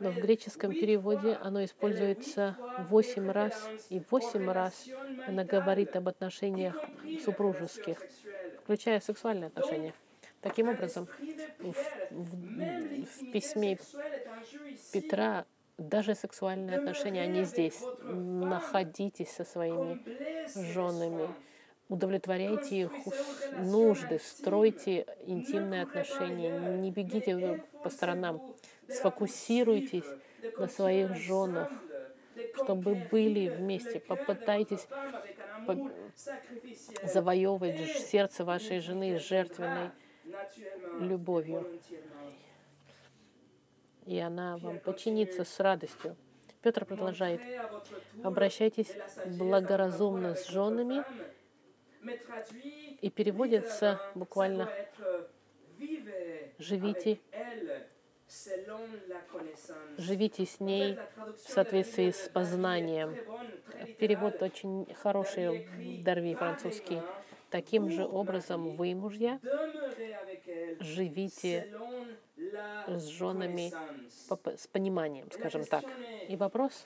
но 0.00 0.10
в 0.10 0.18
греческом 0.18 0.72
переводе 0.72 1.38
оно 1.40 1.64
используется 1.64 2.56
восемь 2.88 3.30
раз, 3.30 3.68
и 3.90 4.02
восемь 4.10 4.50
раз 4.50 4.86
она 5.26 5.44
говорит 5.44 5.96
об 5.96 6.08
отношениях 6.08 6.76
супружеских, 7.24 7.98
включая 8.62 9.00
сексуальные 9.00 9.48
отношения. 9.48 9.94
Таким 10.40 10.68
образом, 10.68 11.06
в, 11.60 11.72
в, 12.10 12.34
в 13.04 13.32
письме 13.32 13.78
Петра 14.92 15.44
даже 15.82 16.14
сексуальные 16.14 16.78
отношения, 16.78 17.22
они 17.22 17.44
здесь. 17.44 17.80
Находитесь 18.02 19.30
со 19.30 19.44
своими 19.44 20.00
женами, 20.72 21.28
удовлетворяйте 21.88 22.82
их 22.82 22.92
нужды, 23.58 24.18
стройте 24.18 25.06
интимные 25.26 25.82
отношения, 25.82 26.58
не 26.78 26.90
бегите 26.90 27.64
по 27.82 27.90
сторонам, 27.90 28.54
сфокусируйтесь 28.88 30.06
на 30.58 30.68
своих 30.68 31.16
женах, 31.16 31.70
чтобы 32.54 32.94
были 33.10 33.48
вместе. 33.48 34.00
Попытайтесь 34.00 34.86
завоевывать 37.04 37.78
сердце 37.96 38.44
вашей 38.44 38.80
жены 38.80 39.18
жертвенной 39.18 39.90
любовью. 41.00 41.66
И 44.06 44.18
она 44.18 44.56
вам 44.58 44.78
подчинится 44.78 45.44
с 45.44 45.60
радостью. 45.60 46.16
Петр 46.62 46.84
продолжает. 46.84 47.40
Обращайтесь 48.22 48.94
благоразумно 49.26 50.34
с 50.34 50.48
женами. 50.48 51.04
И 53.00 53.10
переводится 53.10 54.00
буквально 54.14 54.68
«живите 56.58 57.20
Живите 59.98 60.46
с 60.46 60.58
ней 60.58 60.98
в 61.44 61.50
соответствии 61.50 62.10
с 62.10 62.30
познанием. 62.30 63.14
Перевод 63.98 64.42
очень 64.42 64.86
хороший, 64.94 65.68
Дарви 66.02 66.34
французский. 66.34 67.02
Таким 67.50 67.90
же 67.90 68.06
образом 68.06 68.70
вы, 68.76 68.94
мужья, 68.94 69.38
живите 70.80 71.68
с 72.98 73.06
женами 73.06 73.72
с 74.08 74.66
пониманием, 74.68 75.30
скажем 75.32 75.64
так. 75.64 75.84
И 76.28 76.36
вопрос, 76.36 76.84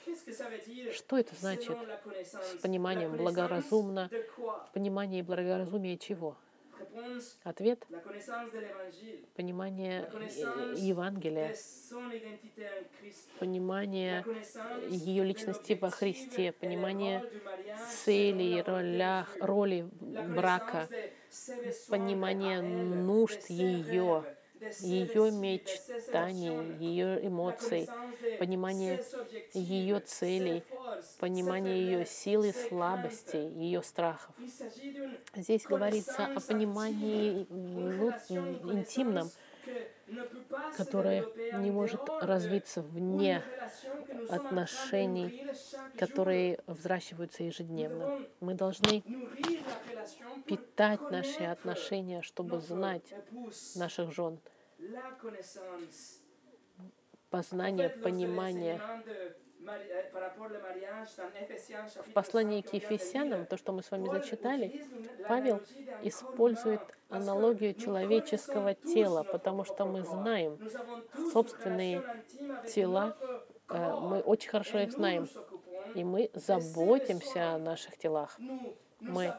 что 0.93 1.17
это 1.17 1.35
значит? 1.35 1.77
с 2.41 2.57
пониманием 2.61 3.15
благоразумно, 3.15 4.09
понимание 4.73 5.19
и 5.19 5.23
благоразумие 5.23 5.97
чего? 5.97 6.35
Ответ— 7.43 7.85
понимание 9.35 10.09
Евангелия, 10.75 11.55
понимание 13.39 14.25
ее 14.89 15.23
личности 15.23 15.77
во 15.79 15.89
Христе, 15.89 16.51
понимание 16.51 17.23
целей, 18.03 18.61
ролях, 18.61 19.35
роли 19.39 19.87
брака, 20.01 20.87
понимание 21.87 22.61
нужд 22.61 23.49
ее, 23.49 24.23
ее 24.79 25.31
мечтаний, 25.31 26.75
ее 26.77 27.25
эмоций, 27.25 27.89
понимание 28.39 29.01
ее 29.53 29.99
целей, 29.99 30.63
понимание 31.19 31.81
ее 31.81 32.05
силы, 32.05 32.53
слабости, 32.53 33.37
ее 33.37 33.81
страхов. 33.83 34.35
Здесь 35.35 35.63
говорится 35.63 36.25
о 36.25 36.39
понимании 36.39 37.47
ну, 37.49 38.11
интимном, 38.73 39.29
которое 40.75 41.25
не 41.53 41.71
может 41.71 42.01
развиться 42.21 42.81
вне 42.81 43.43
отношений, 44.29 45.47
которые 45.97 46.59
взращиваются 46.67 47.43
ежедневно. 47.43 48.21
Мы 48.39 48.53
должны 48.53 49.03
питать 50.45 51.01
наши 51.11 51.43
отношения, 51.43 52.21
чтобы 52.21 52.59
знать 52.59 53.13
наших 53.75 54.13
жен. 54.13 54.39
Познание, 57.29 57.89
понимание. 57.89 58.81
В 62.05 62.13
послании 62.13 62.61
к 62.61 62.73
Ефесянам, 62.73 63.45
то, 63.45 63.57
что 63.57 63.71
мы 63.73 63.83
с 63.83 63.91
вами 63.91 64.07
зачитали, 64.09 64.85
Павел 65.27 65.61
использует 66.03 66.81
аналогию 67.09 67.73
человеческого 67.73 68.73
тела, 68.75 69.23
потому 69.23 69.63
что 69.63 69.85
мы 69.85 70.03
знаем 70.03 70.59
собственные 71.31 72.03
тела, 72.67 73.17
э, 73.69 73.93
мы 73.99 74.19
очень 74.21 74.49
хорошо 74.49 74.79
их 74.79 74.91
знаем, 74.91 75.29
и 75.95 76.03
мы 76.03 76.29
заботимся 76.33 77.55
о 77.55 77.57
наших 77.57 77.97
телах. 77.97 78.37
Мы 78.99 79.33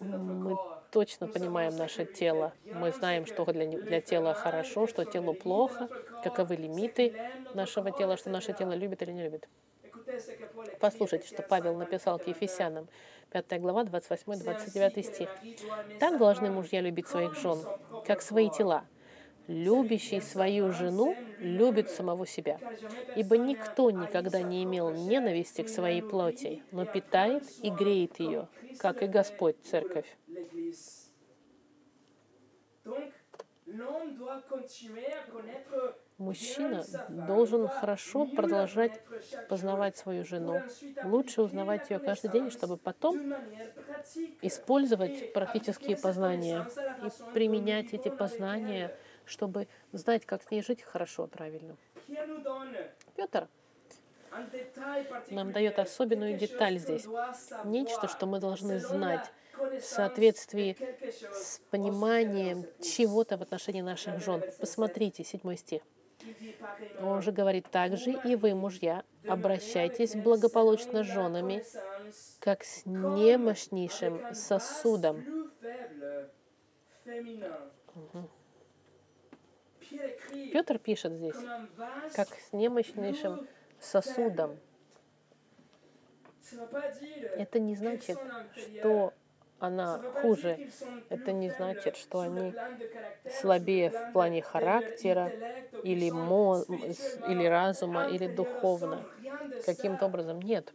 мы 0.00 0.56
точно 0.90 1.28
понимаем 1.28 1.76
наше 1.76 2.04
тело. 2.04 2.52
Мы 2.64 2.92
знаем, 2.92 3.26
что 3.26 3.44
для, 3.46 3.66
для 3.66 4.00
тела 4.00 4.34
хорошо, 4.34 4.86
что 4.86 5.04
телу 5.04 5.34
плохо, 5.34 5.88
каковы 6.22 6.56
лимиты 6.56 7.14
нашего 7.54 7.90
тела, 7.90 8.16
что 8.16 8.30
наше 8.30 8.52
тело 8.52 8.72
любит 8.72 9.02
или 9.02 9.12
не 9.12 9.22
любит. 9.22 9.48
Послушайте, 10.80 11.28
что 11.28 11.42
Павел 11.42 11.76
написал 11.76 12.18
к 12.18 12.26
Ефесянам, 12.26 12.88
5 13.30 13.60
глава, 13.60 13.84
28-29 13.84 15.02
стих. 15.02 15.28
«Так 16.00 16.18
должны 16.18 16.50
мужья 16.50 16.80
любить 16.80 17.08
своих 17.08 17.34
жен, 17.36 17.58
как 18.06 18.22
свои 18.22 18.50
тела 18.50 18.84
любящий 19.50 20.20
свою 20.20 20.72
жену 20.72 21.16
любит 21.40 21.90
самого 21.90 22.26
себя. 22.26 22.58
Ибо 23.16 23.36
никто 23.36 23.90
никогда 23.90 24.42
не 24.42 24.62
имел 24.62 24.92
ненависти 24.92 25.62
к 25.62 25.68
своей 25.68 26.02
плоти, 26.02 26.62
но 26.70 26.86
питает 26.86 27.44
и 27.62 27.70
греет 27.70 28.20
ее, 28.20 28.48
как 28.78 29.02
и 29.02 29.06
Господь 29.06 29.56
Церковь. 29.64 30.06
Мужчина 36.18 36.84
должен 37.08 37.66
хорошо 37.66 38.26
продолжать 38.26 39.00
познавать 39.48 39.96
свою 39.96 40.24
жену, 40.24 40.60
лучше 41.04 41.42
узнавать 41.42 41.88
ее 41.90 41.98
каждый 41.98 42.30
день, 42.30 42.50
чтобы 42.50 42.76
потом 42.76 43.16
использовать 44.42 45.32
практические 45.32 45.96
познания 45.96 46.68
и 47.04 47.32
применять 47.32 47.94
эти 47.94 48.08
познания 48.10 48.94
чтобы 49.30 49.68
знать, 49.92 50.26
как 50.26 50.42
с 50.42 50.50
ней 50.50 50.62
жить 50.62 50.82
хорошо, 50.82 51.26
правильно. 51.26 51.76
Петр 53.16 53.48
нам 55.30 55.52
дает 55.52 55.78
особенную 55.78 56.36
деталь 56.36 56.78
здесь. 56.78 57.06
Нечто, 57.64 58.08
что 58.08 58.26
мы 58.26 58.38
должны 58.38 58.78
знать 58.78 59.30
в 59.56 59.80
соответствии 59.80 60.76
с 61.32 61.60
пониманием 61.70 62.64
чего-то 62.80 63.36
в 63.36 63.42
отношении 63.42 63.82
наших 63.82 64.20
жен. 64.20 64.42
Посмотрите, 64.58 65.24
седьмой 65.24 65.56
стих. 65.56 65.82
Он 67.00 67.22
же 67.22 67.32
говорит, 67.32 67.70
также 67.70 68.12
и 68.12 68.36
вы, 68.36 68.54
мужья, 68.54 69.04
обращайтесь 69.26 70.14
благополучно 70.14 71.02
с 71.02 71.06
женами, 71.06 71.64
как 72.38 72.62
с 72.64 72.84
немощнейшим 72.84 74.34
сосудом. 74.34 75.24
Петр 80.52 80.78
пишет 80.78 81.12
здесь, 81.12 81.36
как 82.14 82.28
с 82.28 82.52
немощнейшим 82.52 83.46
сосудом. 83.80 84.58
Это 87.36 87.60
не 87.60 87.76
значит, 87.76 88.18
что 88.56 89.12
она 89.60 89.98
хуже. 89.98 90.70
Это 91.10 91.32
не 91.32 91.50
значит, 91.50 91.96
что 91.96 92.20
они 92.20 92.54
слабее 93.40 93.90
в 93.90 94.12
плане 94.12 94.42
характера 94.42 95.32
или, 95.84 96.10
мо, 96.10 96.64
или 97.28 97.44
разума, 97.44 98.08
или 98.08 98.26
духовно. 98.26 99.06
Каким-то 99.64 100.06
образом. 100.06 100.40
Нет. 100.40 100.72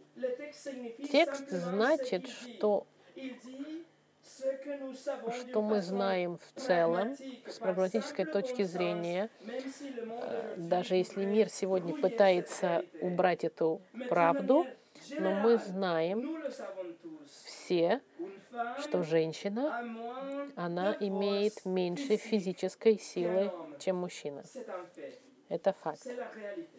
Текст 1.12 1.50
значит, 1.50 2.28
что 2.28 2.86
что 5.40 5.62
мы 5.62 5.82
знаем 5.82 6.38
в 6.38 6.60
целом, 6.60 7.16
с 7.48 7.60
прагматической 7.60 8.26
точки 8.26 8.64
зрения, 8.64 9.30
э, 9.42 10.56
даже 10.58 10.96
если 10.96 11.26
мир 11.26 11.50
сегодня 11.50 11.96
пытается 11.96 12.84
убрать 13.02 13.44
эту 13.44 13.82
правду, 14.10 14.66
но 15.20 15.32
мы 15.32 15.58
знаем 15.58 16.44
все, 17.46 18.02
что 18.80 19.04
женщина, 19.04 19.84
она 20.56 20.96
имеет 21.00 21.66
меньше 21.66 22.18
физической 22.18 23.00
силы, 23.00 23.52
чем 23.80 23.98
мужчина. 23.98 24.44
Это 25.50 25.74
факт. 25.74 26.08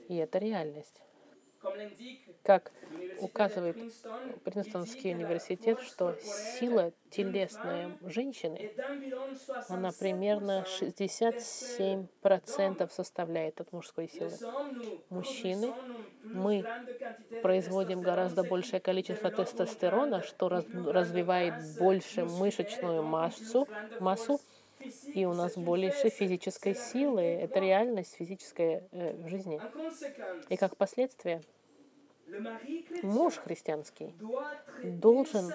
И 0.08 0.16
это 0.16 0.38
реальность. 0.38 1.00
Как 2.42 2.72
указывает 3.16 3.86
Принстонский 4.44 5.12
университет, 5.12 5.80
что 5.80 6.16
сила 6.20 6.92
телесная 7.10 7.96
женщины, 8.02 8.70
она 9.68 9.92
примерно 9.92 10.64
67% 10.64 12.90
составляет 12.90 13.60
от 13.60 13.72
мужской 13.72 14.08
силы. 14.08 14.40
Мужчины, 15.08 15.76
мы 16.32 16.68
производим 17.40 18.02
гораздо 18.02 18.44
большее 18.44 18.80
количество 18.80 19.30
тестостерона, 19.30 20.22
что 20.22 20.48
развивает 20.48 21.58
больше 21.58 22.24
мышечную 22.24 23.02
массу, 23.02 23.68
массу 23.98 24.40
и 25.14 25.24
у 25.24 25.32
нас 25.34 25.56
больше 25.56 26.10
физической 26.10 26.74
силы. 26.74 27.22
Это 27.22 27.60
реальность 27.60 28.14
физическая 28.16 28.82
э, 28.92 29.28
жизни. 29.28 29.60
И 30.48 30.56
как 30.56 30.76
последствие, 30.76 31.42
муж 33.02 33.36
христианский 33.36 34.14
должен 34.82 35.52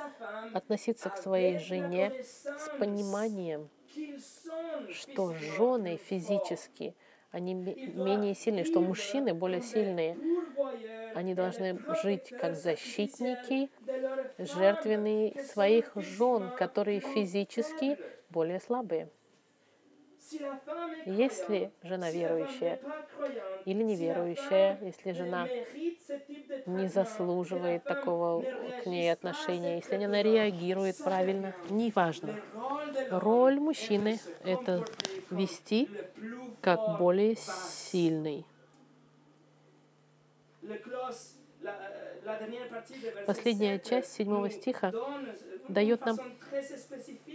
относиться 0.53 1.09
к 1.09 1.17
своей 1.17 1.59
жене 1.59 2.23
с 2.23 2.69
пониманием, 2.79 3.69
что 4.89 5.33
жены 5.33 5.97
физически, 5.97 6.95
они 7.31 7.53
менее 7.53 8.35
сильные, 8.35 8.65
что 8.65 8.81
мужчины 8.81 9.33
более 9.33 9.61
сильные. 9.61 10.17
Они 11.15 11.33
должны 11.33 11.79
жить 12.01 12.29
как 12.29 12.55
защитники, 12.55 13.69
жертвенные 14.37 15.43
своих 15.45 15.91
жен, 15.95 16.51
которые 16.57 16.99
физически 16.99 17.97
более 18.31 18.59
слабые. 18.59 19.09
Если 21.05 21.71
жена 21.83 22.11
верующая 22.11 22.79
или 23.65 23.83
неверующая, 23.83 24.77
если 24.81 25.11
жена 25.11 25.47
не 26.65 26.87
заслуживает 26.87 27.83
такого 27.83 28.43
к 28.83 28.85
ней 28.85 29.11
отношения, 29.11 29.75
если 29.75 29.95
она 29.95 30.21
реагирует 30.23 30.97
правильно, 30.97 31.53
неважно. 31.69 32.39
Роль 33.09 33.59
мужчины— 33.59 34.19
это 34.43 34.85
вести 35.29 35.89
как 36.61 36.97
более 36.97 37.35
сильный. 37.35 38.45
Последняя 43.25 43.79
часть 43.79 44.13
седьмого 44.13 44.49
стиха 44.49 44.93
дает 45.67 46.05
нам 46.05 46.17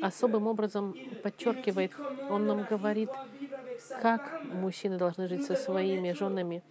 особым 0.00 0.46
образом 0.46 0.96
подчеркивает, 1.22 1.92
он 2.28 2.46
нам 2.46 2.64
говорит, 2.64 3.10
как 4.00 4.42
мужчины 4.44 4.98
должны 4.98 5.28
жить 5.28 5.44
со 5.44 5.54
своими 5.54 6.12
женами. 6.12 6.62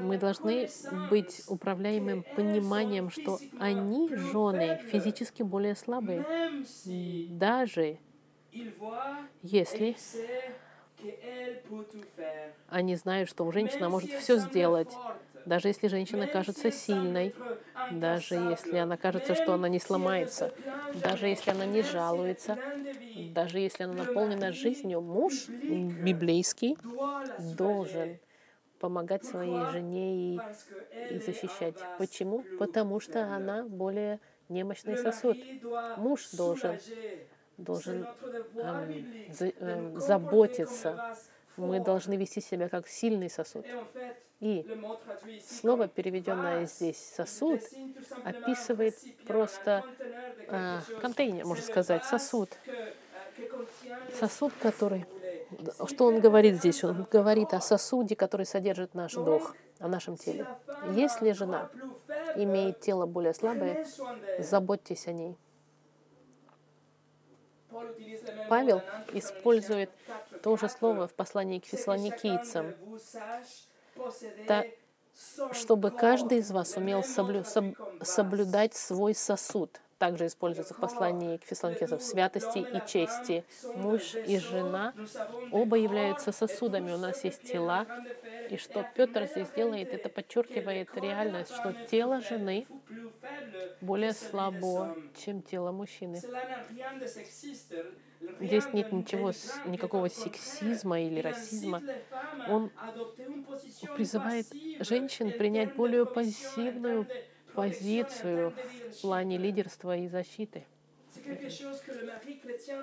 Мы 0.00 0.18
должны 0.18 0.68
быть 1.10 1.42
управляемым 1.48 2.22
пониманием, 2.34 3.10
что 3.10 3.38
они, 3.58 4.14
жены, 4.14 4.80
физически 4.90 5.42
более 5.42 5.74
слабые. 5.74 6.24
Даже 7.30 7.98
если 9.42 9.96
они 12.68 12.96
знают, 12.96 13.28
что 13.28 13.50
женщина 13.50 13.88
может 13.88 14.10
все 14.10 14.36
сделать, 14.36 14.92
даже 15.46 15.68
если 15.68 15.88
женщина 15.88 16.28
кажется 16.28 16.70
сильной, 16.72 17.34
даже 17.90 18.36
если 18.36 18.78
она 18.78 18.98
кажется, 18.98 19.34
что 19.34 19.54
она 19.54 19.68
не 19.68 19.80
сломается, 19.80 20.52
даже 20.94 21.28
если 21.28 21.52
она 21.52 21.66
не 21.66 21.82
жалуется, 21.82 22.58
даже 23.14 23.58
если 23.60 23.84
она 23.84 23.94
наполнена 23.94 24.52
жизнью, 24.52 25.02
муж 25.02 25.50
библейский 25.66 26.76
должен 27.38 28.18
помогать 28.78 29.24
своей 29.24 29.66
жене 29.66 30.38
и, 30.38 30.44
и 31.08 31.20
защищать. 31.20 31.86
Почему? 31.96 32.46
Потому 32.56 33.00
что 33.00 33.24
она 33.34 33.64
более 33.64 34.20
немощный 34.48 34.96
сосуд. 34.96 35.46
Муж 35.96 36.28
должен, 36.32 36.80
должен 37.58 38.08
эм, 38.62 39.06
за, 39.28 39.48
эм, 39.48 40.00
заботиться. 40.00 41.00
Мы 41.56 41.80
должны 41.80 42.16
вести 42.16 42.40
себя 42.40 42.68
как 42.68 42.88
сильный 42.88 43.30
сосуд. 43.30 43.66
И 44.40 44.66
слово, 45.48 45.88
переведенное 45.88 46.66
здесь 46.66 46.98
«сосуд», 46.98 47.60
описывает 48.22 48.94
просто 49.26 49.82
э, 50.48 50.80
контейнер, 51.00 51.46
можно 51.46 51.64
сказать, 51.64 52.04
сосуд. 52.04 52.50
Сосуд, 54.18 54.52
который... 54.60 55.06
Что 55.86 56.06
он 56.06 56.20
говорит 56.20 56.56
здесь? 56.56 56.84
Он 56.84 57.06
говорит 57.10 57.54
о 57.54 57.60
сосуде, 57.60 58.14
который 58.14 58.44
содержит 58.44 58.94
наш 58.94 59.14
дух, 59.14 59.54
о 59.78 59.88
нашем 59.88 60.16
теле. 60.16 60.46
Если 60.94 61.32
жена 61.32 61.70
имеет 62.34 62.80
тело 62.80 63.06
более 63.06 63.32
слабое, 63.32 63.86
заботьтесь 64.38 65.06
о 65.06 65.12
ней. 65.12 65.38
Павел 68.48 68.82
использует 69.12 69.90
то 70.42 70.56
же 70.56 70.68
слово 70.68 71.08
в 71.08 71.14
послании 71.14 71.58
к 71.58 71.64
фессалоникийцам 71.66 72.74
чтобы 75.52 75.90
каждый 75.90 76.38
из 76.38 76.50
вас 76.50 76.76
умел 76.76 77.02
соблю, 77.02 77.44
соб, 77.44 77.74
соблюдать 78.02 78.74
свой 78.74 79.14
сосуд. 79.14 79.80
Также 79.98 80.26
используется 80.26 80.74
в 80.74 80.78
послании 80.78 81.38
к 81.38 81.44
фессалоникийцам 81.44 82.00
святости 82.00 82.58
и 82.58 82.86
чести. 82.86 83.44
Муж 83.76 84.14
и 84.14 84.38
жена 84.38 84.92
оба 85.50 85.76
являются 85.76 86.32
сосудами. 86.32 86.92
У 86.92 86.98
нас 86.98 87.24
есть 87.24 87.42
тела. 87.44 87.86
И 88.50 88.56
что 88.56 88.86
Петр 88.94 89.26
здесь 89.26 89.50
делает, 89.50 89.92
это 89.92 90.08
подчеркивает 90.08 90.88
реальность, 90.94 91.52
что 91.52 91.72
тело 91.90 92.20
жены 92.20 92.66
более 93.80 94.12
слабо, 94.12 94.96
чем 95.24 95.42
тело 95.42 95.72
мужчины. 95.72 96.20
Здесь 98.40 98.72
нет 98.72 98.92
ничего, 98.92 99.32
никакого 99.66 100.08
сексизма 100.08 101.00
или 101.00 101.20
расизма. 101.20 101.82
Он 102.48 102.70
призывает 103.96 104.46
женщин 104.80 105.32
принять 105.32 105.74
более 105.74 106.06
пассивную 106.06 107.06
позицию 107.54 108.52
в 108.92 109.00
плане 109.02 109.38
лидерства 109.38 109.96
и 109.96 110.08
защиты. 110.08 110.64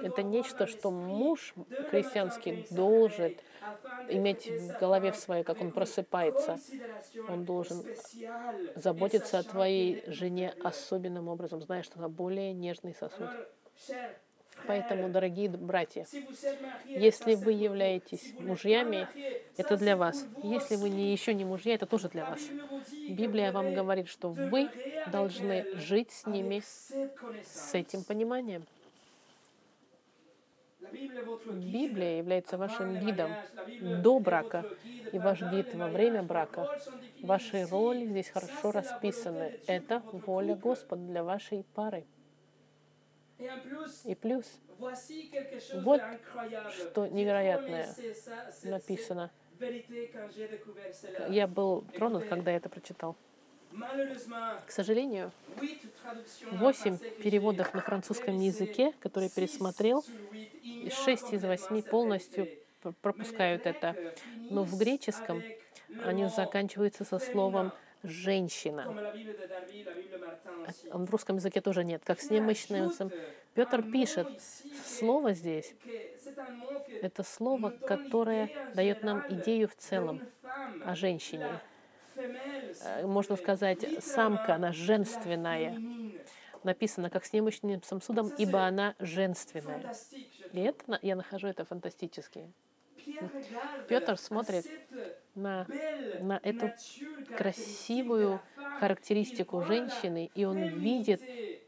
Это 0.01 0.23
нечто, 0.23 0.67
что 0.67 0.91
муж 0.91 1.53
христианский 1.89 2.65
должен 2.71 3.35
иметь 4.09 4.49
в 4.49 4.79
голове 4.79 5.11
в 5.11 5.15
своей, 5.15 5.43
как 5.43 5.61
он 5.61 5.71
просыпается. 5.71 6.59
Он 7.27 7.45
должен 7.45 7.83
заботиться 8.75 9.39
о 9.39 9.43
твоей 9.43 10.03
жене 10.07 10.53
особенным 10.63 11.27
образом, 11.27 11.61
зная, 11.61 11.83
что 11.83 11.99
она 11.99 12.09
более 12.09 12.53
нежный 12.53 12.93
сосуд. 12.93 13.29
Поэтому, 14.67 15.09
дорогие 15.09 15.49
братья, 15.49 16.05
если 16.85 17.35
вы 17.35 17.53
являетесь 17.53 18.33
мужьями, 18.39 19.07
это 19.57 19.77
для 19.77 19.97
вас. 19.97 20.25
Если 20.41 20.75
вы 20.75 20.89
не, 20.89 21.11
еще 21.11 21.33
не 21.33 21.43
мужья, 21.43 21.75
это 21.75 21.85
тоже 21.85 22.07
для 22.09 22.25
вас. 22.25 22.41
Библия 23.09 23.51
вам 23.51 23.73
говорит, 23.73 24.07
что 24.07 24.29
вы 24.29 24.69
должны 25.07 25.65
жить 25.75 26.11
с 26.11 26.25
ними 26.25 26.61
с 27.43 27.73
этим 27.73 28.03
пониманием. 28.03 28.65
Библия 30.93 32.17
является 32.17 32.57
вашим 32.57 32.99
гидом 32.99 33.31
до 34.01 34.19
брака 34.19 34.65
и 35.11 35.19
ваш 35.19 35.41
гид 35.41 35.73
во 35.73 35.87
время 35.87 36.23
брака. 36.23 36.79
Ваши 37.21 37.65
роли 37.65 38.05
здесь 38.05 38.29
хорошо 38.29 38.71
расписаны. 38.71 39.59
Это 39.67 40.01
воля 40.11 40.55
Господа 40.55 41.01
для 41.01 41.23
вашей 41.23 41.65
пары. 41.73 42.05
И 44.05 44.15
плюс, 44.15 44.45
вот 44.77 46.01
что 46.71 47.07
невероятное 47.07 47.93
написано. 48.63 49.31
Я 51.29 51.47
был 51.47 51.81
тронут, 51.95 52.25
когда 52.25 52.51
я 52.51 52.57
это 52.57 52.69
прочитал. 52.69 53.15
К 54.67 54.71
сожалению, 54.71 55.31
восемь 56.51 56.97
переводов 56.97 57.73
на 57.73 57.81
французском 57.81 58.39
языке, 58.39 58.93
которые 58.99 59.29
пересмотрел, 59.29 60.05
шесть 60.89 61.33
из 61.33 61.43
восьми 61.43 61.81
полностью 61.81 62.47
пропускают 63.01 63.65
это. 63.65 63.95
Но 64.49 64.63
в 64.63 64.77
греческом 64.77 65.43
они 66.03 66.27
заканчиваются 66.27 67.03
со 67.05 67.19
словом 67.19 67.71
«женщина». 68.03 69.13
А 70.91 70.97
в 70.97 71.09
русском 71.09 71.37
языке 71.37 71.61
тоже 71.61 71.83
нет. 71.83 72.01
Как 72.05 72.21
с 72.21 72.29
немощным. 72.29 72.91
Петр 73.53 73.83
пишет, 73.83 74.27
слово 74.85 75.33
здесь— 75.33 75.75
это 77.03 77.21
слово, 77.21 77.69
которое 77.69 78.49
дает 78.73 79.03
нам 79.03 79.23
идею 79.29 79.67
в 79.67 79.75
целом 79.75 80.21
о 80.83 80.95
женщине. 80.95 81.59
Э, 82.15 83.05
можно 83.05 83.35
сказать, 83.35 83.85
самка, 84.03 84.55
она 84.55 84.71
женственная. 84.71 85.79
Написано, 86.63 87.09
как 87.09 87.25
с 87.25 87.33
немощным 87.33 87.83
самсудом, 87.83 88.29
ибо 88.37 88.65
она 88.65 88.95
женственная. 88.99 89.93
И 90.53 90.61
это, 90.61 90.99
я 91.01 91.15
нахожу 91.15 91.47
это 91.47 91.65
фантастически. 91.65 92.47
Петр 93.89 94.17
смотрит 94.17 94.65
на, 95.35 95.67
на 96.21 96.39
эту 96.41 96.71
красивую 97.35 98.39
характеристику 98.79 99.63
женщины, 99.63 100.29
и 100.35 100.45
он 100.45 100.63
видит 100.63 101.21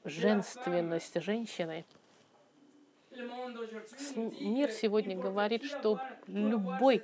женственность 0.05 1.19
женщины. 1.21 1.83
Мир 4.39 4.71
сегодня 4.71 5.17
говорит, 5.17 5.63
что 5.63 5.99
любой 6.27 7.03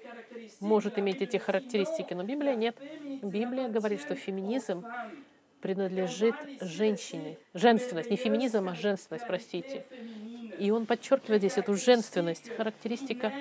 может 0.59 0.99
иметь 0.99 1.21
эти 1.21 1.37
характеристики, 1.37 2.13
но 2.13 2.23
Библия 2.23 2.55
нет. 2.55 2.77
Библия 3.23 3.69
говорит, 3.69 4.01
что 4.01 4.15
феминизм 4.15 4.85
принадлежит 5.61 6.35
женщине. 6.59 7.37
Женственность, 7.53 8.09
не 8.09 8.17
феминизм, 8.17 8.67
а 8.67 8.75
женственность, 8.75 9.25
простите. 9.25 9.85
И 10.57 10.71
он 10.71 10.85
подчеркивает 10.85 11.41
здесь 11.41 11.57
эту 11.57 11.75
женственность, 11.75 12.49
характеристика 12.55 13.31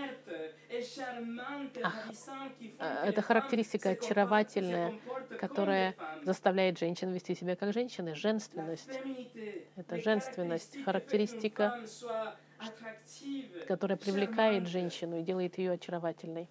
а, 2.78 3.06
это 3.06 3.22
характеристика 3.22 3.90
очаровательная, 3.90 4.94
которая 5.38 5.96
заставляет 6.24 6.78
женщин 6.78 7.10
вести 7.12 7.34
себя 7.34 7.56
как 7.56 7.72
женщины. 7.72 8.14
Женственность. 8.14 9.00
Это 9.76 10.00
женственность, 10.00 10.82
характеристика, 10.84 11.80
которая 13.66 13.96
привлекает 13.96 14.68
женщину 14.68 15.20
и 15.20 15.22
делает 15.22 15.58
ее 15.58 15.72
очаровательной. 15.72 16.48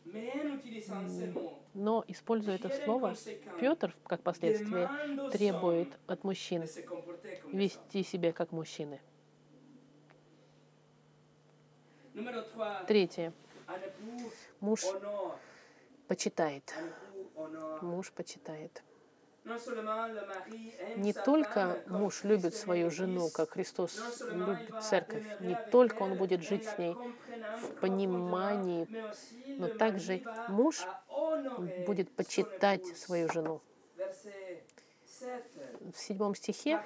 Но, 1.74 2.04
используя 2.08 2.56
это 2.56 2.70
слово, 2.70 3.16
Петр, 3.60 3.96
как 4.06 4.22
последствие, 4.22 4.90
требует 5.32 5.90
от 6.08 6.24
мужчин 6.24 6.66
вести 7.54 8.04
себя 8.04 8.34
как 8.34 8.52
мужчины. 8.52 9.00
Третье. 12.88 13.34
Муж 14.60 14.82
почитает. 16.08 16.74
Муж 17.82 18.12
почитает. 18.12 18.84
Не 20.98 21.14
только 21.14 21.82
муж 21.88 22.24
любит 22.24 22.56
свою 22.56 22.92
жену, 22.92 23.30
как 23.30 23.52
Христос 23.52 24.22
любит 24.32 24.84
церковь, 24.84 25.26
не 25.40 25.58
только 25.72 26.04
он 26.04 26.16
будет 26.16 26.44
жить 26.44 26.66
с 26.66 26.78
ней 26.78 26.96
в 27.62 27.80
понимании, 27.80 28.88
но 29.58 29.68
также 29.68 30.22
муж 30.50 30.86
будет 31.86 32.12
почитать 32.12 32.86
свою 32.98 33.32
жену. 33.32 33.62
В 35.94 35.98
седьмом 35.98 36.36
стихе 36.36 36.80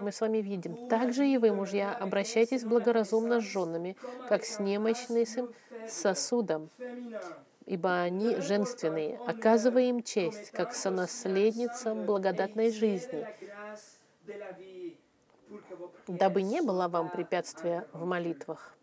мы 0.00 0.12
с 0.12 0.20
вами 0.20 0.38
видим, 0.38 0.88
«Также 0.88 1.26
и 1.26 1.36
вы, 1.38 1.52
мужья, 1.52 1.94
обращайтесь 1.94 2.64
благоразумно 2.64 3.40
с 3.40 3.44
женами, 3.44 3.96
как 4.28 4.44
с 4.44 4.58
немощным 4.60 5.52
сосудом, 5.88 6.70
ибо 7.66 8.00
они 8.02 8.36
женственные, 8.36 9.18
оказывая 9.26 9.84
им 9.84 10.02
честь, 10.02 10.50
как 10.52 10.74
сонаследницам 10.74 12.06
благодатной 12.06 12.72
жизни, 12.72 13.26
дабы 16.06 16.42
не 16.42 16.62
было 16.62 16.88
вам 16.88 17.10
препятствия 17.10 17.86
в 17.92 18.04
молитвах. 18.06 18.76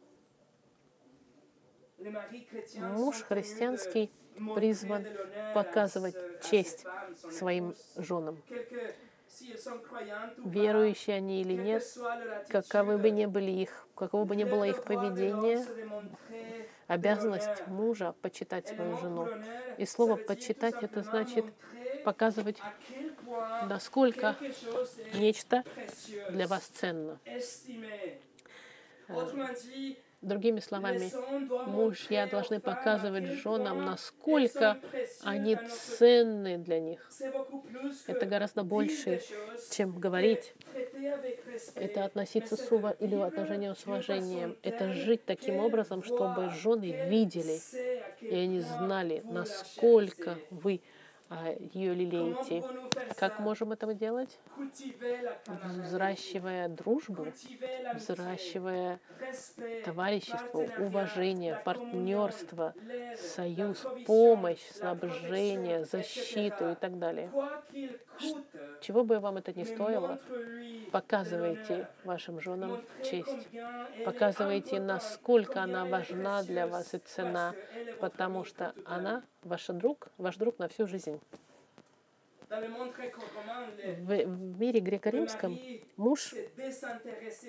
Муж 2.78 3.24
христианский 3.24 4.12
призван 4.56 5.06
показывать 5.54 6.16
честь 6.50 6.86
своим 7.32 7.76
женам. 7.96 8.38
Верующие 10.44 11.18
они 11.18 11.42
или 11.42 11.54
нет, 11.54 11.84
каковы 12.48 12.98
бы 12.98 13.12
ни 13.12 13.26
были 13.26 13.52
их, 13.52 13.88
каково 13.96 14.26
бы 14.26 14.36
ни 14.36 14.44
было 14.44 14.64
их 14.66 14.84
поведение, 14.84 15.68
обязанность 16.88 17.64
мужа 17.66 18.14
почитать 18.22 18.68
свою 18.68 18.96
жену. 18.96 19.32
И 19.78 19.86
слово 19.86 20.18
«почитать»— 20.18 20.78
это 20.84 21.04
значит 21.04 21.54
показывать, 22.04 22.64
насколько 23.60 24.38
нечто 25.14 25.64
для 26.28 26.48
вас 26.48 26.64
ценно. 26.68 27.20
Другими 30.24 30.62
словами, 30.62 31.12
мужья 31.68 32.28
должны 32.28 32.62
показывать 32.62 33.26
женам, 33.26 33.84
насколько 33.84 34.80
они 35.22 35.58
ценны 35.70 36.58
для 36.58 36.80
них. 36.80 37.12
Это 38.08 38.26
гораздо 38.26 38.64
больше, 38.64 39.22
чем 39.70 40.00
говорить. 40.00 40.54
Это 41.76 42.06
относиться 42.06 42.56
с 42.56 42.72
ув... 42.72 42.86
или 43.00 43.16
отношением 43.16 43.76
с 43.76 43.86
уважением. 43.86 44.58
Это 44.64 44.94
жить 44.94 45.26
таким 45.26 45.58
образом, 45.58 46.04
чтобы 46.04 46.50
жены 46.52 47.08
видели, 47.10 47.60
и 48.22 48.34
они 48.34 48.62
знали, 48.62 49.22
насколько 49.26 50.38
вы 50.50 50.80
ее 51.74 51.94
лелеете. 51.94 52.64
Как 53.18 53.40
можем 53.40 53.72
этого 53.72 53.94
делать? 53.94 54.40
Взращивая 55.48 56.68
дружбу, 56.70 57.28
взращивая 57.96 59.00
товарищество, 59.86 60.68
уважение, 60.80 61.62
партнерство, 61.64 62.74
союз, 63.18 63.86
помощь, 64.06 64.64
снабжение, 64.72 65.86
защиту 65.86 66.72
и 66.72 66.76
так 66.76 67.00
далее. 67.00 67.32
Чего 68.82 69.04
бы 69.04 69.20
вам 69.20 69.38
это 69.38 69.54
ни 69.54 69.64
стоило, 69.64 70.20
показывайте 70.92 71.88
вашим 72.04 72.40
женам 72.42 72.84
честь. 73.04 73.48
Показывайте, 74.06 74.80
насколько 74.80 75.62
она 75.62 75.86
важна 75.86 76.44
для 76.44 76.68
вас 76.68 76.94
и 76.94 76.98
цена, 76.98 77.54
потому 78.00 78.44
что 78.44 78.74
она 78.86 79.24
ваш 79.46 79.68
друг, 79.68 80.08
ваш 80.18 80.38
друг 80.38 80.60
на 80.60 80.68
всю 80.68 80.88
жизнь. 80.88 81.20
В, 82.50 84.26
в 84.26 84.60
мире 84.60 84.80
греко-римском 84.80 85.60
муж 85.98 86.36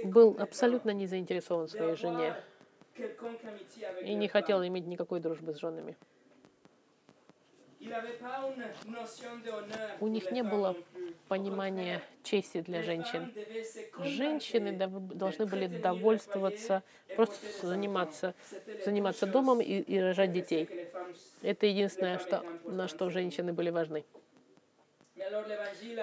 был 0.05 0.37
абсолютно 0.39 0.91
не 0.91 1.07
заинтересован 1.07 1.69
своей 1.69 1.97
жене 1.97 2.35
и 4.03 4.15
не 4.15 4.29
хотел 4.29 4.65
иметь 4.67 4.87
никакой 4.87 5.21
дружбы 5.21 5.53
с 5.55 5.59
женами. 5.59 5.97
У 10.01 10.07
них 10.09 10.31
не 10.31 10.43
было 10.43 10.75
понимания 11.35 12.01
чести 12.23 12.61
для 12.61 12.85
женщин. 12.85 13.33
Женщины 14.05 14.71
должны 14.73 15.47
были 15.47 15.67
довольствоваться, 15.67 16.85
просто 17.17 17.67
заниматься, 17.67 18.35
заниматься 18.85 19.27
домом 19.27 19.61
и, 19.61 19.81
и 19.81 19.99
рожать 19.99 20.31
детей. 20.31 20.69
Это 21.43 21.67
единственное, 21.67 22.21
что, 22.21 22.45
на 22.65 22.87
что 22.87 23.11
женщины 23.11 23.53
были 23.53 23.71
важны. 23.71 24.05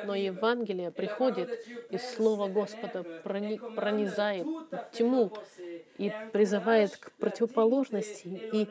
Но 0.03 0.15
Евангелие 0.15 0.91
приходит, 0.91 1.65
и 1.89 1.97
Слово 1.97 2.49
Господа 2.49 3.03
пронизает 3.23 4.45
тьму 4.91 5.31
и 5.97 6.11
призывает 6.33 6.97
к 6.97 7.11
противоположности 7.13 8.27
и, 8.27 8.67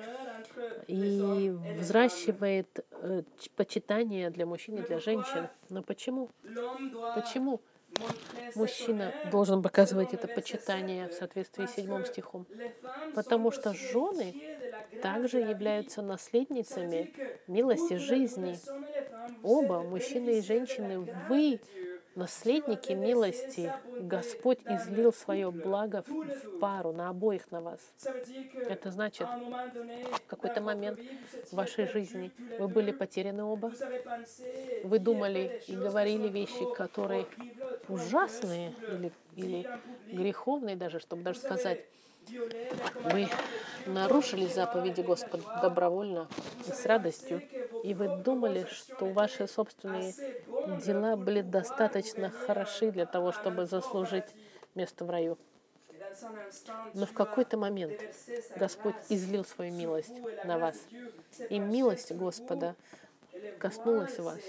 и 0.87 1.51
взращивает 1.79 2.85
э, 2.91 3.23
почитание 3.57 4.31
для 4.31 4.47
мужчин 4.47 4.79
и 4.79 4.87
для 4.87 4.99
женщин. 4.99 5.49
Но 5.69 5.83
почему? 5.83 6.31
Почему 7.15 7.61
Мужчина 8.55 9.13
должен 9.31 9.63
показывать 9.63 10.15
это 10.15 10.29
почитание 10.29 11.09
в 11.09 11.13
соответствии 11.13 11.67
с 11.67 11.75
седьмым 11.75 12.05
стихом, 12.05 12.47
потому 13.15 13.51
что 13.51 13.75
жены 13.75 14.35
также 15.03 15.39
являются 15.39 16.03
наследницами 16.03 17.13
милости 17.47 17.95
жизни. 17.95 18.59
Оба, 19.43 19.83
мужчины 19.83 20.39
и 20.39 20.43
женщины, 20.43 21.01
вы 21.29 21.61
наследники 22.21 22.93
милости. 22.93 23.73
Господь 23.99 24.59
излил 24.67 25.13
свое 25.13 25.51
благо 25.51 26.05
в 26.07 26.59
пару, 26.59 26.93
на 26.93 27.09
обоих 27.09 27.51
на 27.51 27.61
вас. 27.61 27.81
Это 28.69 28.91
значит, 28.91 29.27
в 29.27 30.27
какой-то 30.27 30.61
момент 30.61 31.01
в 31.51 31.55
вашей 31.55 31.87
жизни 31.87 32.31
вы 32.59 32.69
были 32.69 32.93
потеряны 32.93 33.43
оба. 33.43 33.73
Вы 34.85 34.99
думали 34.99 35.63
и 35.67 35.75
говорили 35.75 36.29
вещи, 36.29 36.65
которые 36.75 37.27
ужасные 37.89 38.75
или, 38.93 39.13
или 39.37 39.67
греховные 40.13 40.77
даже, 40.77 41.01
чтобы 41.01 41.23
даже 41.23 41.39
сказать, 41.41 41.81
вы 43.05 43.29
нарушили 43.87 44.47
заповеди 44.47 45.01
Господа 45.01 45.43
добровольно 45.63 46.29
и 46.67 46.71
с 46.71 46.87
радостью, 46.87 47.43
и 47.83 47.95
вы 47.95 48.09
думали, 48.17 48.67
что 48.71 49.07
ваши 49.07 49.47
собственные 49.47 50.15
дела 50.85 51.17
были 51.17 51.41
достаточно 51.41 52.31
хороши 52.31 52.91
для 52.91 53.07
того, 53.07 53.33
чтобы 53.33 53.67
заслужить 53.67 54.27
место 54.75 55.05
в 55.05 55.11
раю. 55.11 55.39
Но 56.95 57.07
в 57.07 57.13
какой-то 57.13 57.57
момент 57.57 58.01
Господь 58.57 58.97
излил 59.09 59.45
свою 59.45 59.73
милость 59.73 60.15
на 60.45 60.59
вас. 60.59 60.77
И 61.49 61.59
милость 61.59 62.13
Господа 62.13 62.75
коснулась 63.59 64.19
вас. 64.19 64.41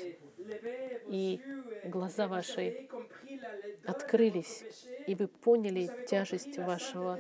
И 1.07 1.41
глаза 1.85 2.27
ваши 2.27 2.87
открылись, 3.85 4.63
и 5.07 5.15
вы 5.15 5.27
поняли 5.27 5.89
тяжесть 6.07 6.57
вашего 6.57 7.19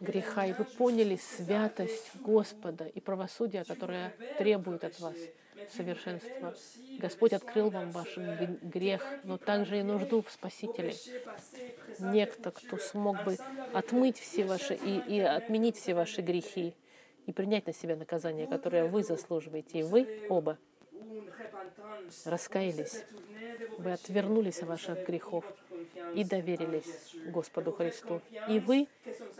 греха, 0.00 0.46
и 0.46 0.52
вы 0.52 0.64
поняли 0.64 1.16
святость 1.16 2.10
Господа 2.16 2.86
и 2.86 3.00
правосудие, 3.00 3.64
которое 3.64 4.14
требует 4.38 4.84
от 4.84 4.98
вас 5.00 5.16
совершенства. 5.70 6.54
Господь 6.98 7.32
открыл 7.32 7.70
вам 7.70 7.90
ваш 7.90 8.16
грех, 8.16 9.04
но 9.24 9.36
также 9.38 9.80
и 9.80 9.82
нужду 9.82 10.22
в 10.22 10.30
Спасителе. 10.30 10.94
Некто, 11.98 12.50
кто 12.50 12.78
смог 12.78 13.22
бы 13.24 13.36
отмыть 13.72 14.18
все 14.18 14.44
ваши 14.44 14.74
и, 14.74 15.16
и 15.16 15.20
отменить 15.20 15.76
все 15.76 15.94
ваши 15.94 16.22
грехи 16.22 16.74
и 17.26 17.32
принять 17.32 17.66
на 17.66 17.74
себя 17.74 17.96
наказание, 17.96 18.46
которое 18.46 18.86
вы 18.86 19.04
заслуживаете. 19.04 19.80
И 19.80 19.82
вы 19.82 20.26
оба 20.28 20.58
раскаялись, 22.24 23.04
вы 23.78 23.92
отвернулись 23.92 24.62
от 24.62 24.68
ваших 24.68 25.06
грехов 25.06 25.44
и 26.14 26.24
доверились 26.24 27.14
Господу 27.26 27.72
Христу. 27.72 28.20
И 28.48 28.58
вы 28.58 28.88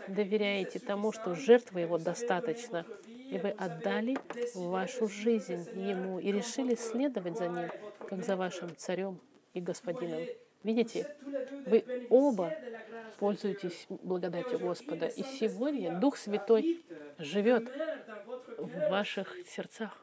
доверяете 0.07 0.79
тому, 0.79 1.11
что 1.11 1.35
жертвы 1.35 1.81
Его 1.81 1.97
достаточно, 1.97 2.85
и 3.07 3.37
вы 3.37 3.49
отдали 3.49 4.17
вашу 4.55 5.07
жизнь 5.07 5.67
Ему 5.75 6.19
и 6.19 6.31
решили 6.31 6.75
следовать 6.75 7.37
за 7.37 7.47
Ним, 7.47 7.69
как 8.07 8.23
за 8.23 8.35
вашим 8.35 8.75
царем 8.75 9.19
и 9.53 9.61
господином. 9.61 10.21
Видите, 10.63 11.15
вы 11.65 11.83
оба 12.09 12.53
пользуетесь 13.17 13.85
благодатью 13.89 14.59
Господа. 14.59 15.07
И 15.07 15.23
сегодня 15.23 15.99
Дух 15.99 16.17
Святой 16.17 16.83
живет 17.17 17.71
в 18.57 18.89
ваших 18.89 19.35
сердцах. 19.47 20.01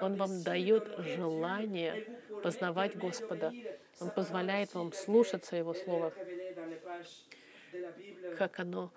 Он 0.00 0.16
вам 0.16 0.42
дает 0.42 0.88
желание 0.98 2.06
познавать 2.42 2.96
Господа. 2.96 3.52
Он 4.00 4.10
позволяет 4.10 4.74
вам 4.74 4.92
слушаться 4.92 5.56
Его 5.56 5.74
Слова, 5.74 6.12
как 8.38 8.60
оно. 8.60 8.90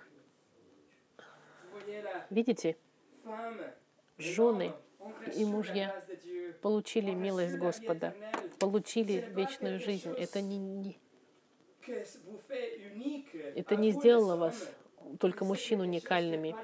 Видите, 2.29 2.77
жены 4.17 4.73
и 5.35 5.45
мужья 5.45 6.03
получили 6.61 7.11
милость 7.11 7.55
Господа, 7.57 8.13
получили 8.59 9.25
вечную 9.33 9.79
жизнь. 9.79 10.11
Это 10.13 10.41
не, 10.41 10.57
не, 10.57 10.99
это 13.55 13.75
не 13.75 13.91
сделало 13.91 14.35
вас 14.35 14.69
только 15.19 15.45
мужчин 15.45 15.81
уникальными. 15.81 16.55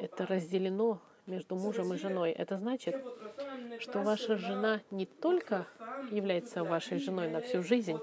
Это 0.00 0.26
разделено 0.26 1.00
между 1.26 1.56
мужем 1.56 1.92
и 1.94 1.96
женой. 1.96 2.30
Это 2.32 2.58
значит, 2.58 2.96
что 3.78 4.00
ваша 4.00 4.36
жена 4.36 4.80
не 4.90 5.06
только 5.06 5.66
является 6.10 6.64
вашей 6.64 6.98
женой 6.98 7.28
на 7.28 7.40
всю 7.40 7.62
жизнь, 7.62 7.98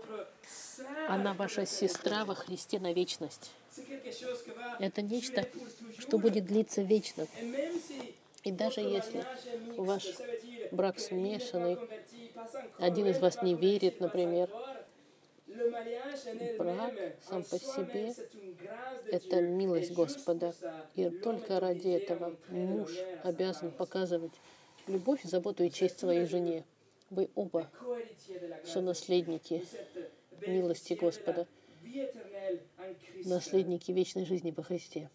она 1.08 1.34
ваша 1.34 1.66
сестра 1.66 2.26
во 2.26 2.36
Христе 2.36 2.80
на 2.80 2.94
вечность. 2.94 3.52
Это 4.80 5.02
нечто, 5.02 5.46
что 6.00 6.18
будет 6.18 6.46
длиться 6.46 6.82
вечно. 6.82 7.28
И 8.44 8.52
даже 8.52 8.82
если 8.82 9.26
ваш 9.76 10.06
брак 10.72 11.00
смешанный, 11.00 11.78
один 12.80 13.08
из 13.08 13.20
вас 13.20 13.42
не 13.42 13.56
верит, 13.56 14.00
например, 14.00 14.50
брак 16.58 16.94
сам 17.28 17.44
по 17.44 17.58
себе— 17.58 18.14
это 19.12 19.42
милость 19.42 19.92
Господа. 19.92 20.54
И 20.96 21.10
только 21.10 21.60
ради 21.60 21.90
этого 21.90 22.36
муж 22.50 22.92
обязан 23.24 23.72
показывать 23.72 24.34
любовь, 24.88 25.24
заботу 25.24 25.64
и 25.64 25.72
честь 25.72 26.00
своей 26.00 26.26
жене. 26.26 26.64
Вы 27.10 27.30
оба 27.36 27.70
сонаследники 28.66 29.64
милости 30.46 30.94
Господа, 30.94 31.48
наследники 33.26 33.92
вечной 33.92 34.26
жизни 34.26 34.52
по 34.52 34.64
Христе. 34.64 35.10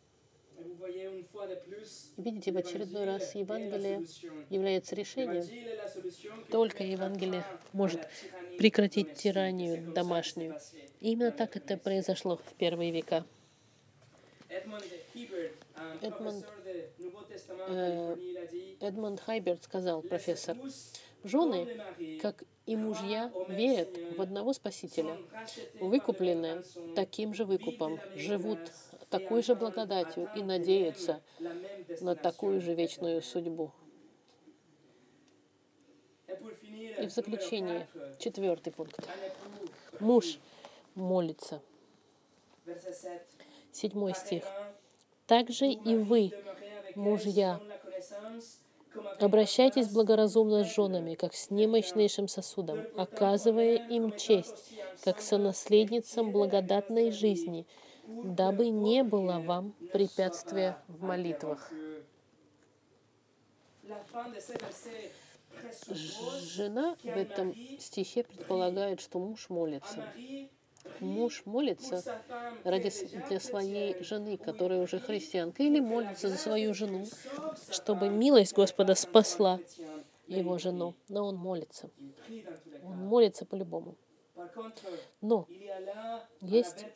Видите, 2.17 2.53
в 2.53 2.57
очередной 2.57 3.05
раз 3.05 3.35
Евангелие 3.35 4.05
является 4.49 4.95
решением. 4.95 5.45
Только 6.51 6.85
Евангелие 6.85 7.45
может 7.73 8.01
прекратить 8.59 9.15
тиранию 9.15 9.93
домашнюю. 9.93 10.59
И 11.01 11.13
именно 11.13 11.33
так 11.33 11.57
это 11.57 11.77
произошло 11.77 12.37
в 12.37 12.55
первые 12.55 12.91
века. 12.93 13.25
Э, 17.69 18.17
Эдмонд 18.81 19.21
Хайберт 19.21 19.65
сказал, 19.65 20.03
профессор, 20.03 20.57
жены, 21.25 21.81
как 22.21 22.45
и 22.67 22.77
мужья, 22.77 23.33
верят 23.49 23.97
в 24.17 24.21
одного 24.21 24.53
Спасителя, 24.53 25.19
выкупленные 25.81 26.63
таким 26.95 27.35
же 27.35 27.45
выкупом, 27.45 28.01
живут 28.15 28.59
такой 29.11 29.43
же 29.43 29.55
благодатью 29.55 30.31
и 30.35 30.43
надеются 30.43 31.23
на 32.01 32.15
такую 32.17 32.61
же 32.61 32.75
вечную 32.75 33.23
судьбу. 33.23 33.73
И 36.99 37.07
в 37.07 37.11
заключение, 37.11 37.89
четвертый 38.19 38.73
пункт. 38.73 39.07
Муж 40.01 40.39
молится. 40.95 41.61
Седьмой 43.73 44.15
стих. 44.15 44.45
«Также 45.27 45.67
и 45.71 45.97
вы, 45.97 46.33
мужья, 46.95 47.61
обращайтесь 49.19 49.89
благоразумно 49.89 50.65
с 50.65 50.75
женами, 50.75 51.15
как 51.15 51.35
с 51.35 51.51
немощнейшим 51.51 52.29
сосудом, 52.29 52.81
оказывая 52.97 53.77
им 53.89 54.17
честь, 54.17 54.73
как 55.05 55.21
сонаследницам 55.21 56.33
благодатной 56.33 57.11
жизни, 57.11 57.67
дабы 58.07 58.69
не 58.69 59.03
было 59.03 59.39
вам 59.39 59.73
препятствия 59.93 60.77
в 60.89 61.03
молитвах. 61.03 61.73
Жена 66.41 66.97
в 67.03 67.07
этом 67.07 67.55
стихе 67.79 68.25
предполагает, 68.25 69.01
что 69.01 69.19
муж 69.19 69.49
молится. 69.49 70.05
Муж 71.01 71.43
молится 71.45 72.03
ради, 72.65 72.93
для 73.29 73.41
своей 73.41 74.03
жены, 74.03 74.37
которая 74.37 74.81
уже 74.81 74.99
христианка, 74.99 75.63
или 75.63 75.81
молится 75.81 76.29
за 76.29 76.37
свою 76.37 76.75
жену, 76.75 77.07
чтобы 77.71 78.09
милость 78.09 78.55
Господа 78.55 78.95
спасла 78.95 79.61
его 80.27 80.59
жену. 80.59 80.95
Но 81.09 81.27
он 81.27 81.37
молится. 81.37 81.91
Он 82.85 82.97
молится 82.97 83.45
по-любому. 83.45 83.97
Но 85.21 85.47
есть 86.41 86.87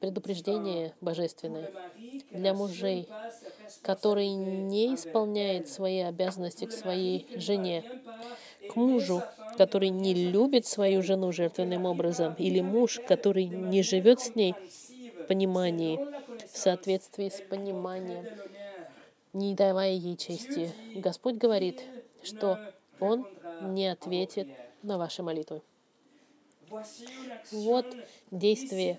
предупреждение 0.00 0.94
божественное 1.00 1.70
для 2.30 2.54
мужей, 2.54 3.08
который 3.82 4.28
не 4.28 4.94
исполняет 4.94 5.68
свои 5.68 6.00
обязанности 6.00 6.64
к 6.64 6.72
своей 6.72 7.28
жене, 7.36 7.84
к 8.70 8.76
мужу, 8.76 9.22
который 9.56 9.88
не 9.88 10.14
любит 10.14 10.66
свою 10.66 11.02
жену 11.02 11.32
жертвенным 11.32 11.84
образом, 11.84 12.34
или 12.38 12.60
муж, 12.60 13.00
который 13.06 13.46
не 13.46 13.82
живет 13.82 14.20
с 14.20 14.34
ней 14.34 14.54
в 15.20 15.26
понимании, 15.26 15.98
в 16.52 16.56
соответствии 16.56 17.28
с 17.28 17.40
пониманием, 17.40 18.26
не 19.32 19.54
давая 19.54 19.92
ей 19.92 20.16
чести. 20.16 20.72
Господь 20.94 21.36
говорит, 21.36 21.82
что 22.22 22.58
Он 23.00 23.26
не 23.62 23.88
ответит 23.88 24.48
на 24.82 24.98
ваши 24.98 25.22
молитвы. 25.22 25.62
Вот 27.52 27.86
действие 28.30 28.98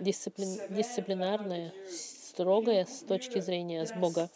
дисциплин, 0.00 0.58
дисциплинарное, 0.70 1.72
строгое 1.88 2.84
с 2.84 3.00
точки 3.00 3.40
зрения 3.40 3.86
с 3.86 3.92
Бога. 3.92 4.28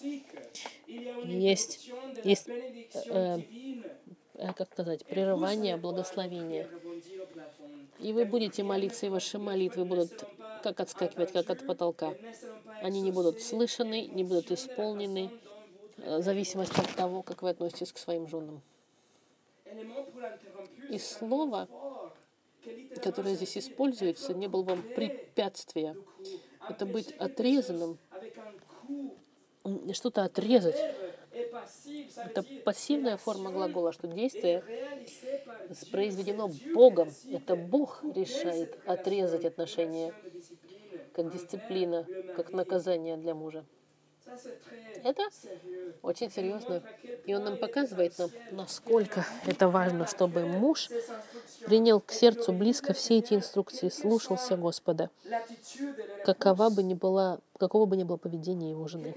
Есть, 0.86 1.90
есть 2.24 2.48
э, 2.48 3.40
как 4.56 4.68
сказать, 4.72 5.04
прерывание 5.04 5.76
благословения. 5.76 6.68
И 7.98 8.12
вы 8.12 8.24
будете 8.24 8.62
молиться, 8.62 9.06
и 9.06 9.08
ваши 9.08 9.38
молитвы 9.38 9.84
будут 9.84 10.24
как 10.62 10.80
отскакивать, 10.80 11.32
как 11.32 11.50
от 11.50 11.66
потолка. 11.66 12.14
Они 12.82 13.00
не 13.00 13.10
будут 13.10 13.42
слышаны, 13.42 14.06
не 14.06 14.24
будут 14.24 14.50
исполнены, 14.52 15.30
в 15.96 16.22
зависимости 16.22 16.78
от 16.78 16.94
того, 16.94 17.22
как 17.22 17.42
вы 17.42 17.50
относитесь 17.50 17.92
к 17.92 17.98
своим 17.98 18.28
женам. 18.28 18.62
И 20.90 20.98
слово, 20.98 21.68
которое 23.02 23.34
здесь 23.34 23.58
используется, 23.58 24.32
не 24.34 24.46
было 24.46 24.62
вам 24.62 24.82
препятствия. 24.82 25.96
Это 26.68 26.86
быть 26.86 27.12
отрезанным, 27.12 27.98
что-то 29.92 30.24
отрезать. 30.24 30.76
Это 32.16 32.44
пассивная 32.64 33.16
форма 33.16 33.50
глагола, 33.50 33.92
что 33.92 34.06
действие 34.06 34.62
произведено 35.90 36.50
Богом. 36.74 37.10
Это 37.30 37.56
Бог 37.56 38.02
решает 38.14 38.78
отрезать 38.86 39.44
отношения 39.44 40.12
как 41.12 41.32
дисциплина, 41.32 42.06
как 42.36 42.52
наказание 42.52 43.16
для 43.16 43.34
мужа. 43.34 43.64
Это 45.04 45.22
очень 46.02 46.30
серьезно. 46.30 46.82
И 47.26 47.34
он 47.34 47.44
нам 47.44 47.56
показывает 47.56 48.18
нам, 48.18 48.30
насколько 48.50 49.26
это 49.46 49.68
важно, 49.68 50.06
чтобы 50.06 50.44
муж 50.44 50.88
принял 51.64 52.00
к 52.00 52.12
сердцу 52.12 52.52
близко 52.52 52.92
все 52.92 53.18
эти 53.18 53.34
инструкции, 53.34 53.88
слушался 53.88 54.56
Господа, 54.56 55.10
какова 56.24 56.70
бы 56.70 56.82
ни 56.82 56.94
была, 56.94 57.40
какого 57.58 57.86
бы 57.86 57.96
ни 57.96 58.04
было 58.04 58.16
поведение 58.16 58.70
его 58.70 58.86
жены, 58.86 59.14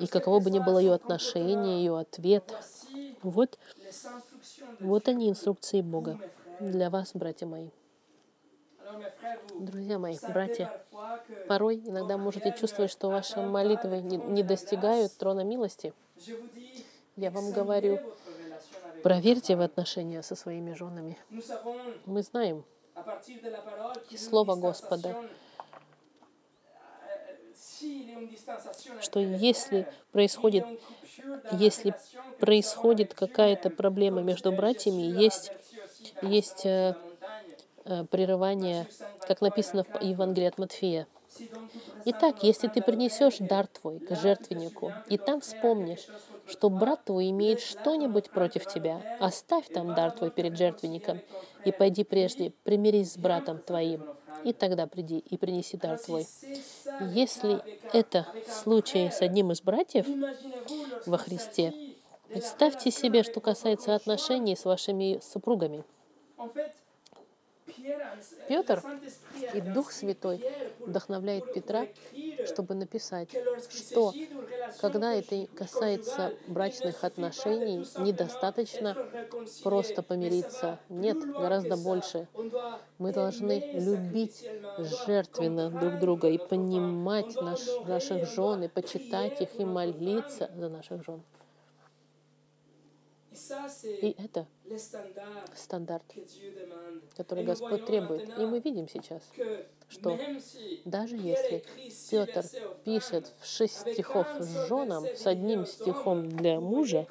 и 0.00 0.06
каково 0.06 0.40
бы 0.40 0.50
ни 0.50 0.58
было 0.58 0.78
ее 0.78 0.94
отношение, 0.94 1.78
ее 1.78 1.98
ответ. 1.98 2.52
Вот, 3.22 3.58
вот 4.80 5.08
они, 5.08 5.30
инструкции 5.30 5.80
Бога 5.80 6.18
для 6.60 6.90
вас, 6.90 7.12
братья 7.14 7.46
мои. 7.46 7.70
Друзья 9.58 9.98
мои, 9.98 10.16
братья, 10.28 10.84
порой 11.48 11.82
иногда 11.84 12.16
можете 12.16 12.54
чувствовать, 12.58 12.90
что 12.90 13.08
ваши 13.08 13.40
молитвы 13.40 14.00
не 14.00 14.42
достигают 14.42 15.16
трона 15.16 15.42
милости. 15.42 15.92
Я 17.16 17.30
вам 17.30 17.50
говорю, 17.50 17.98
проверьте 19.02 19.56
в 19.56 19.60
отношения 19.60 20.22
со 20.22 20.36
своими 20.36 20.72
женами. 20.72 21.18
Мы 22.04 22.22
знаем 22.22 22.64
Слово 24.16 24.56
Господа, 24.56 25.16
что 29.00 29.20
если 29.20 29.86
происходит, 30.12 30.64
если 31.52 31.94
происходит 32.38 33.14
какая-то 33.14 33.70
проблема 33.70 34.22
между 34.22 34.52
братьями, 34.52 35.02
есть, 35.02 35.52
есть 36.22 36.66
э, 36.66 36.94
Э, 37.88 38.04
прерывание, 38.04 38.88
как 39.28 39.40
написано 39.40 39.84
в 39.84 40.02
Евангелии 40.02 40.48
от 40.48 40.58
Матфея. 40.58 41.06
Итак, 42.04 42.42
если 42.42 42.66
ты 42.66 42.82
принесешь 42.82 43.36
дар 43.38 43.68
твой 43.68 44.00
к 44.00 44.16
жертвеннику, 44.16 44.92
и 45.08 45.16
там 45.18 45.40
вспомнишь, 45.40 46.08
что 46.48 46.68
брат 46.68 47.04
твой 47.04 47.30
имеет 47.30 47.60
что-нибудь 47.60 48.30
против 48.30 48.66
тебя, 48.66 49.00
оставь 49.20 49.68
там 49.68 49.94
дар 49.94 50.10
твой 50.10 50.32
перед 50.32 50.56
жертвенником, 50.56 51.20
и 51.64 51.70
пойди 51.70 52.02
прежде, 52.02 52.52
примирись 52.64 53.12
с 53.12 53.18
братом 53.18 53.58
твоим, 53.58 54.04
и 54.42 54.52
тогда 54.52 54.88
приди 54.88 55.18
и 55.18 55.36
принеси 55.36 55.76
дар 55.76 55.96
твой. 55.98 56.26
Если 56.98 57.62
это 57.92 58.26
случай 58.48 59.10
с 59.10 59.20
одним 59.20 59.52
из 59.52 59.60
братьев 59.60 60.06
во 61.04 61.18
Христе, 61.18 61.74
представьте 62.32 62.90
себе, 62.90 63.22
что 63.22 63.40
касается 63.40 63.94
отношений 63.94 64.56
с 64.56 64.64
вашими 64.64 65.20
супругами. 65.22 65.84
Петр 68.48 68.82
и 69.54 69.60
Дух 69.60 69.92
Святой 69.92 70.42
вдохновляет 70.80 71.52
Петра, 71.52 71.86
чтобы 72.46 72.74
написать, 72.74 73.30
что 73.70 74.14
когда 74.80 75.14
это 75.14 75.46
касается 75.54 76.34
брачных 76.46 77.04
отношений, 77.04 77.86
недостаточно 77.98 78.96
просто 79.62 80.02
помириться. 80.02 80.78
Нет, 80.88 81.18
гораздо 81.18 81.76
больше. 81.76 82.28
Мы 82.98 83.12
должны 83.12 83.70
любить 83.72 84.48
жертвенно 85.06 85.70
друг 85.70 85.98
друга 85.98 86.28
и 86.28 86.38
понимать 86.38 87.34
наш, 87.40 87.60
наших 87.86 88.28
жен, 88.28 88.64
и 88.64 88.68
почитать 88.68 89.40
их, 89.40 89.58
и 89.58 89.64
молиться 89.64 90.50
за 90.56 90.68
наших 90.68 91.04
жен. 91.04 91.22
И 93.84 94.16
это 94.18 94.46
стандарт, 95.54 96.04
который 97.16 97.44
Господь 97.44 97.86
требует. 97.86 98.28
И 98.38 98.46
мы 98.46 98.60
видим 98.60 98.88
сейчас, 98.88 99.22
что 99.88 100.18
даже 100.84 101.16
если 101.16 101.64
Петр 102.10 102.44
пишет 102.84 103.32
в 103.40 103.46
шесть 103.46 103.80
стихов 103.80 104.26
с 104.38 104.68
женам, 104.68 105.04
с 105.04 105.26
одним 105.26 105.66
стихом 105.66 106.28
для 106.28 106.60
мужа, 106.60 107.06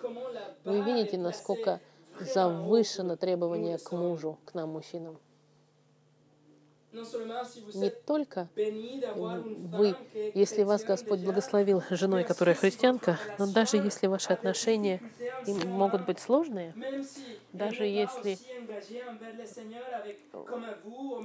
вы 0.64 0.82
видите, 0.82 1.18
насколько 1.18 1.80
завышено 2.20 3.18
требование 3.18 3.78
к 3.78 3.92
мужу, 3.92 4.38
к 4.46 4.54
нам, 4.54 4.70
мужчинам 4.70 5.18
не 7.74 7.90
только 7.90 8.48
вы, 8.56 9.96
если 10.34 10.64
вас 10.64 10.84
Господь 10.84 11.20
благословил 11.20 11.84
женой, 11.90 12.24
которая 12.24 12.56
христианка, 12.56 13.20
но 13.38 13.48
даже 13.52 13.78
если 13.78 14.08
ваши 14.08 14.34
отношения 14.34 15.02
могут 15.66 16.06
быть 16.06 16.20
сложные, 16.20 16.74
даже 17.54 17.86
если 17.86 18.38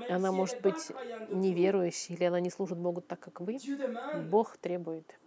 она 0.09 0.33
может 0.33 0.61
быть 0.61 0.91
неверующей 1.31 2.15
или 2.15 2.25
она 2.25 2.41
не 2.41 2.51
служит 2.51 2.79
Богу 2.79 3.01
так, 3.01 3.21
как 3.21 3.41
вы, 3.41 3.59
Бог 4.31 4.57
требует, 4.57 5.19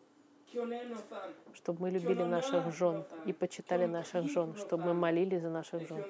чтобы 1.53 1.81
мы 1.81 1.89
любили 1.89 2.23
наших 2.23 2.73
жен 2.75 3.05
и 3.25 3.33
почитали 3.33 3.85
наших 3.85 4.29
жен, 4.29 4.55
чтобы 4.55 4.85
мы 4.85 4.93
молили 4.93 5.39
за 5.39 5.49
наших 5.49 5.87
жен 5.87 6.03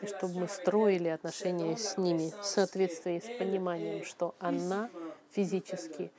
и 0.00 0.06
чтобы 0.06 0.40
мы 0.40 0.48
строили 0.48 1.08
отношения 1.08 1.76
с 1.76 1.96
ними 1.96 2.32
в 2.40 2.44
соответствии 2.44 3.18
с 3.18 3.38
пониманием, 3.38 4.04
что 4.04 4.34
она 4.38 4.90
физически 5.30 6.10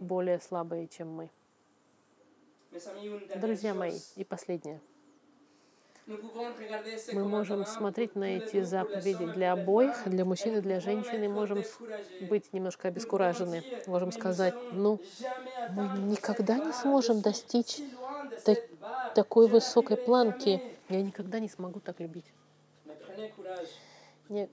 более 0.00 0.40
слабая, 0.40 0.86
чем 0.86 1.08
мы. 1.12 1.30
Друзья 3.36 3.74
мои, 3.74 3.98
и 4.16 4.24
последнее. 4.24 4.80
Мы 6.06 7.24
можем 7.28 7.64
смотреть 7.64 8.16
на 8.16 8.24
эти 8.24 8.62
заповеди 8.62 9.26
для 9.26 9.52
обоих, 9.52 10.02
для 10.06 10.24
мужчин 10.24 10.56
и 10.56 10.60
для 10.60 10.80
женщин, 10.80 11.22
и 11.22 11.28
можем 11.28 11.62
быть 12.22 12.52
немножко 12.52 12.88
обескуражены. 12.88 13.62
Можем 13.86 14.10
сказать, 14.10 14.54
ну, 14.72 15.00
мы 15.70 15.98
никогда 15.98 16.58
не 16.58 16.72
сможем 16.72 17.20
достичь 17.20 17.78
так, 18.44 18.58
такой 19.14 19.46
высокой 19.46 19.96
планки. 19.96 20.60
Я 20.88 21.02
никогда 21.02 21.38
не 21.38 21.48
смогу 21.48 21.78
так 21.78 22.00
любить. 22.00 22.26
Не, 24.28 24.48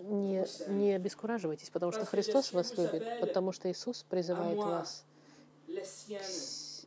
не, 0.00 0.44
не 0.68 0.92
обескураживайтесь, 0.94 1.70
потому 1.70 1.92
что 1.92 2.04
Христос 2.04 2.52
вас 2.52 2.76
любит, 2.76 3.20
потому 3.20 3.52
что 3.52 3.70
Иисус 3.70 4.04
призывает 4.08 4.58
вас. 4.58 5.04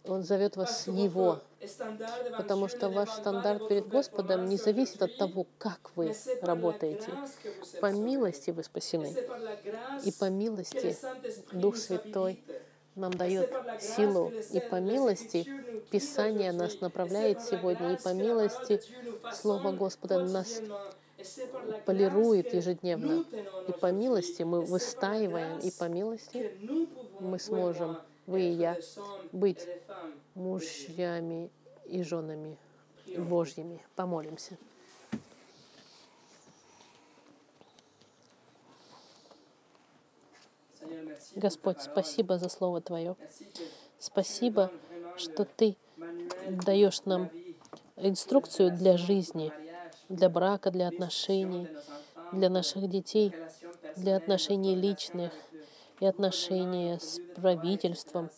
Он 0.04 0.24
зовет 0.24 0.56
вас 0.56 0.88
Его, 0.88 1.42
потому 2.38 2.68
что 2.68 2.90
ваш 2.90 3.10
стандарт 3.10 3.68
перед 3.68 3.88
Господом 3.88 4.46
не 4.46 4.58
зависит 4.58 5.02
от 5.02 5.18
того, 5.18 5.48
как 5.58 5.92
вы 5.96 6.16
работаете. 6.42 7.12
По 7.82 7.92
милости 7.92 8.52
вы 8.52 8.64
спасены, 8.64 9.16
и 10.04 10.12
по 10.12 10.30
милости 10.30 10.96
Дух 11.52 11.78
Святой 11.78 12.44
нам 12.98 13.12
дает 13.14 13.52
силу, 13.80 14.32
и 14.52 14.60
по 14.60 14.76
милости 14.76 15.48
Писание 15.90 16.52
нас 16.52 16.82
направляет 16.82 17.42
сегодня, 17.42 17.94
и 17.94 18.02
по 18.02 18.14
милости 18.14 18.82
Слово 19.34 19.72
Господа 19.72 20.24
нас 20.26 20.62
полирует 21.86 22.54
ежедневно. 22.54 23.24
И 23.68 23.72
по 23.72 23.92
милости 23.92 24.44
мы 24.44 24.62
выстаиваем, 24.62 25.60
и 25.60 25.72
по 25.72 25.86
милости 25.86 26.52
мы 27.20 27.40
сможем, 27.40 27.98
вы 28.26 28.42
и 28.42 28.52
я, 28.52 28.78
быть 29.32 29.68
мужьями 30.36 31.50
и 31.86 32.04
женами 32.04 32.58
Божьими. 33.18 33.82
Помолимся. 33.96 34.58
Господь, 41.36 41.82
спасибо 41.82 42.38
за 42.38 42.50
Слово 42.50 42.82
Твое. 42.82 43.16
Спасибо, 44.00 44.72
что 45.18 45.46
Ты 45.46 45.78
даешь 46.50 47.04
нам 47.06 47.30
инструкцию 47.96 48.72
для 48.72 48.98
жизни, 48.98 49.52
для 50.10 50.30
брака, 50.30 50.72
для 50.72 50.88
отношений, 50.88 51.68
для 52.32 52.50
наших 52.50 52.90
детей, 52.90 53.34
для 53.96 54.16
отношений 54.16 54.76
личных 54.76 55.32
и 56.00 56.06
отношений 56.06 57.00
с 57.00 57.20
правительством. 57.36 58.30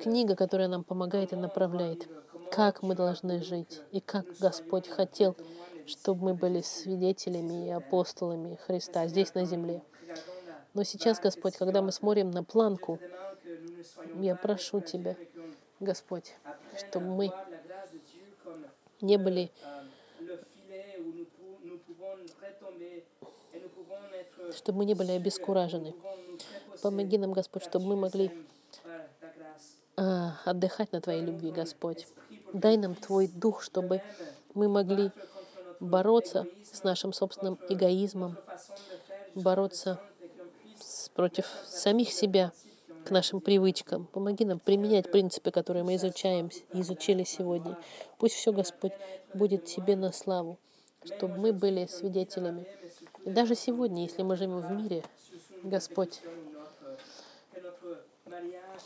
Книга, 0.00 0.34
которая 0.34 0.68
нам 0.68 0.82
помогает 0.82 1.32
и 1.32 1.36
направляет, 1.36 2.08
как 2.50 2.82
мы 2.82 2.94
должны 2.94 3.42
жить 3.42 3.80
и 3.92 4.00
как 4.00 4.26
Господь 4.40 4.88
хотел, 4.88 5.36
чтобы 5.86 6.24
мы 6.24 6.34
были 6.34 6.60
свидетелями 6.60 7.66
и 7.66 7.70
апостолами 7.70 8.58
Христа 8.66 9.06
здесь 9.06 9.34
на 9.34 9.44
земле. 9.44 9.82
Но 10.74 10.84
сейчас, 10.84 11.20
Господь, 11.20 11.56
когда 11.56 11.82
мы 11.82 11.92
смотрим 11.92 12.30
на 12.30 12.44
планку, 12.44 12.98
я 14.20 14.36
прошу 14.36 14.80
Тебя, 14.80 15.16
Господь, 15.80 16.34
чтобы 16.78 17.06
мы 17.06 17.32
не 19.00 19.18
были 19.18 19.50
чтобы 24.54 24.78
мы 24.78 24.84
не 24.84 24.94
были 24.94 25.12
обескуражены. 25.12 25.94
Помоги 26.82 27.16
нам, 27.16 27.32
Господь, 27.32 27.64
чтобы 27.64 27.86
мы 27.86 27.96
могли 27.96 28.30
а, 29.96 30.36
отдыхать 30.44 30.92
на 30.92 31.00
Твоей 31.00 31.22
любви, 31.22 31.50
Господь. 31.50 32.06
Дай 32.52 32.76
нам 32.76 32.94
Твой 32.94 33.28
дух, 33.28 33.62
чтобы 33.62 34.02
мы 34.54 34.68
могли 34.68 35.10
бороться 35.80 36.46
с 36.70 36.82
нашим 36.82 37.12
собственным 37.12 37.58
эгоизмом, 37.68 38.36
бороться 39.34 39.94
с, 39.94 40.11
против 41.14 41.46
самих 41.66 42.12
себя, 42.12 42.52
к 43.04 43.10
нашим 43.10 43.40
привычкам. 43.40 44.06
Помоги 44.06 44.44
нам 44.44 44.58
применять 44.58 45.10
принципы, 45.10 45.50
которые 45.50 45.82
мы 45.82 45.96
изучаем, 45.96 46.50
изучили 46.72 47.24
сегодня. 47.24 47.76
Пусть 48.18 48.34
все, 48.34 48.52
Господь, 48.52 48.92
будет 49.34 49.64
Тебе 49.64 49.96
на 49.96 50.12
славу, 50.12 50.58
чтобы 51.04 51.36
мы 51.36 51.52
были 51.52 51.86
свидетелями. 51.86 52.66
И 53.24 53.30
даже 53.30 53.54
сегодня, 53.54 54.02
если 54.02 54.22
мы 54.22 54.36
живем 54.36 54.60
в 54.60 54.70
мире, 54.70 55.04
Господь, 55.62 56.20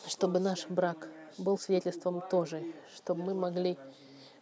чтобы 0.07 0.41
наш 0.41 0.67
брак 0.67 1.09
был 1.39 1.59
свидетельством 1.59 2.23
тоже, 2.31 2.63
чтобы 2.95 3.23
мы 3.23 3.35
могли 3.35 3.77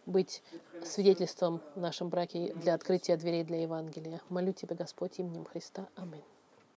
быть 0.05 0.43
свидетельством 0.83 1.61
в 1.75 1.79
нашем 1.79 2.09
браке 2.09 2.53
для 2.55 2.75
открытия 2.75 3.17
дверей 3.17 3.43
для 3.43 3.61
Евангелия. 3.61 4.21
Молю 4.29 4.53
Тебя, 4.53 4.75
Господь, 4.75 5.19
именем 5.19 5.45
Христа. 5.45 5.87
Аминь. 5.95 6.23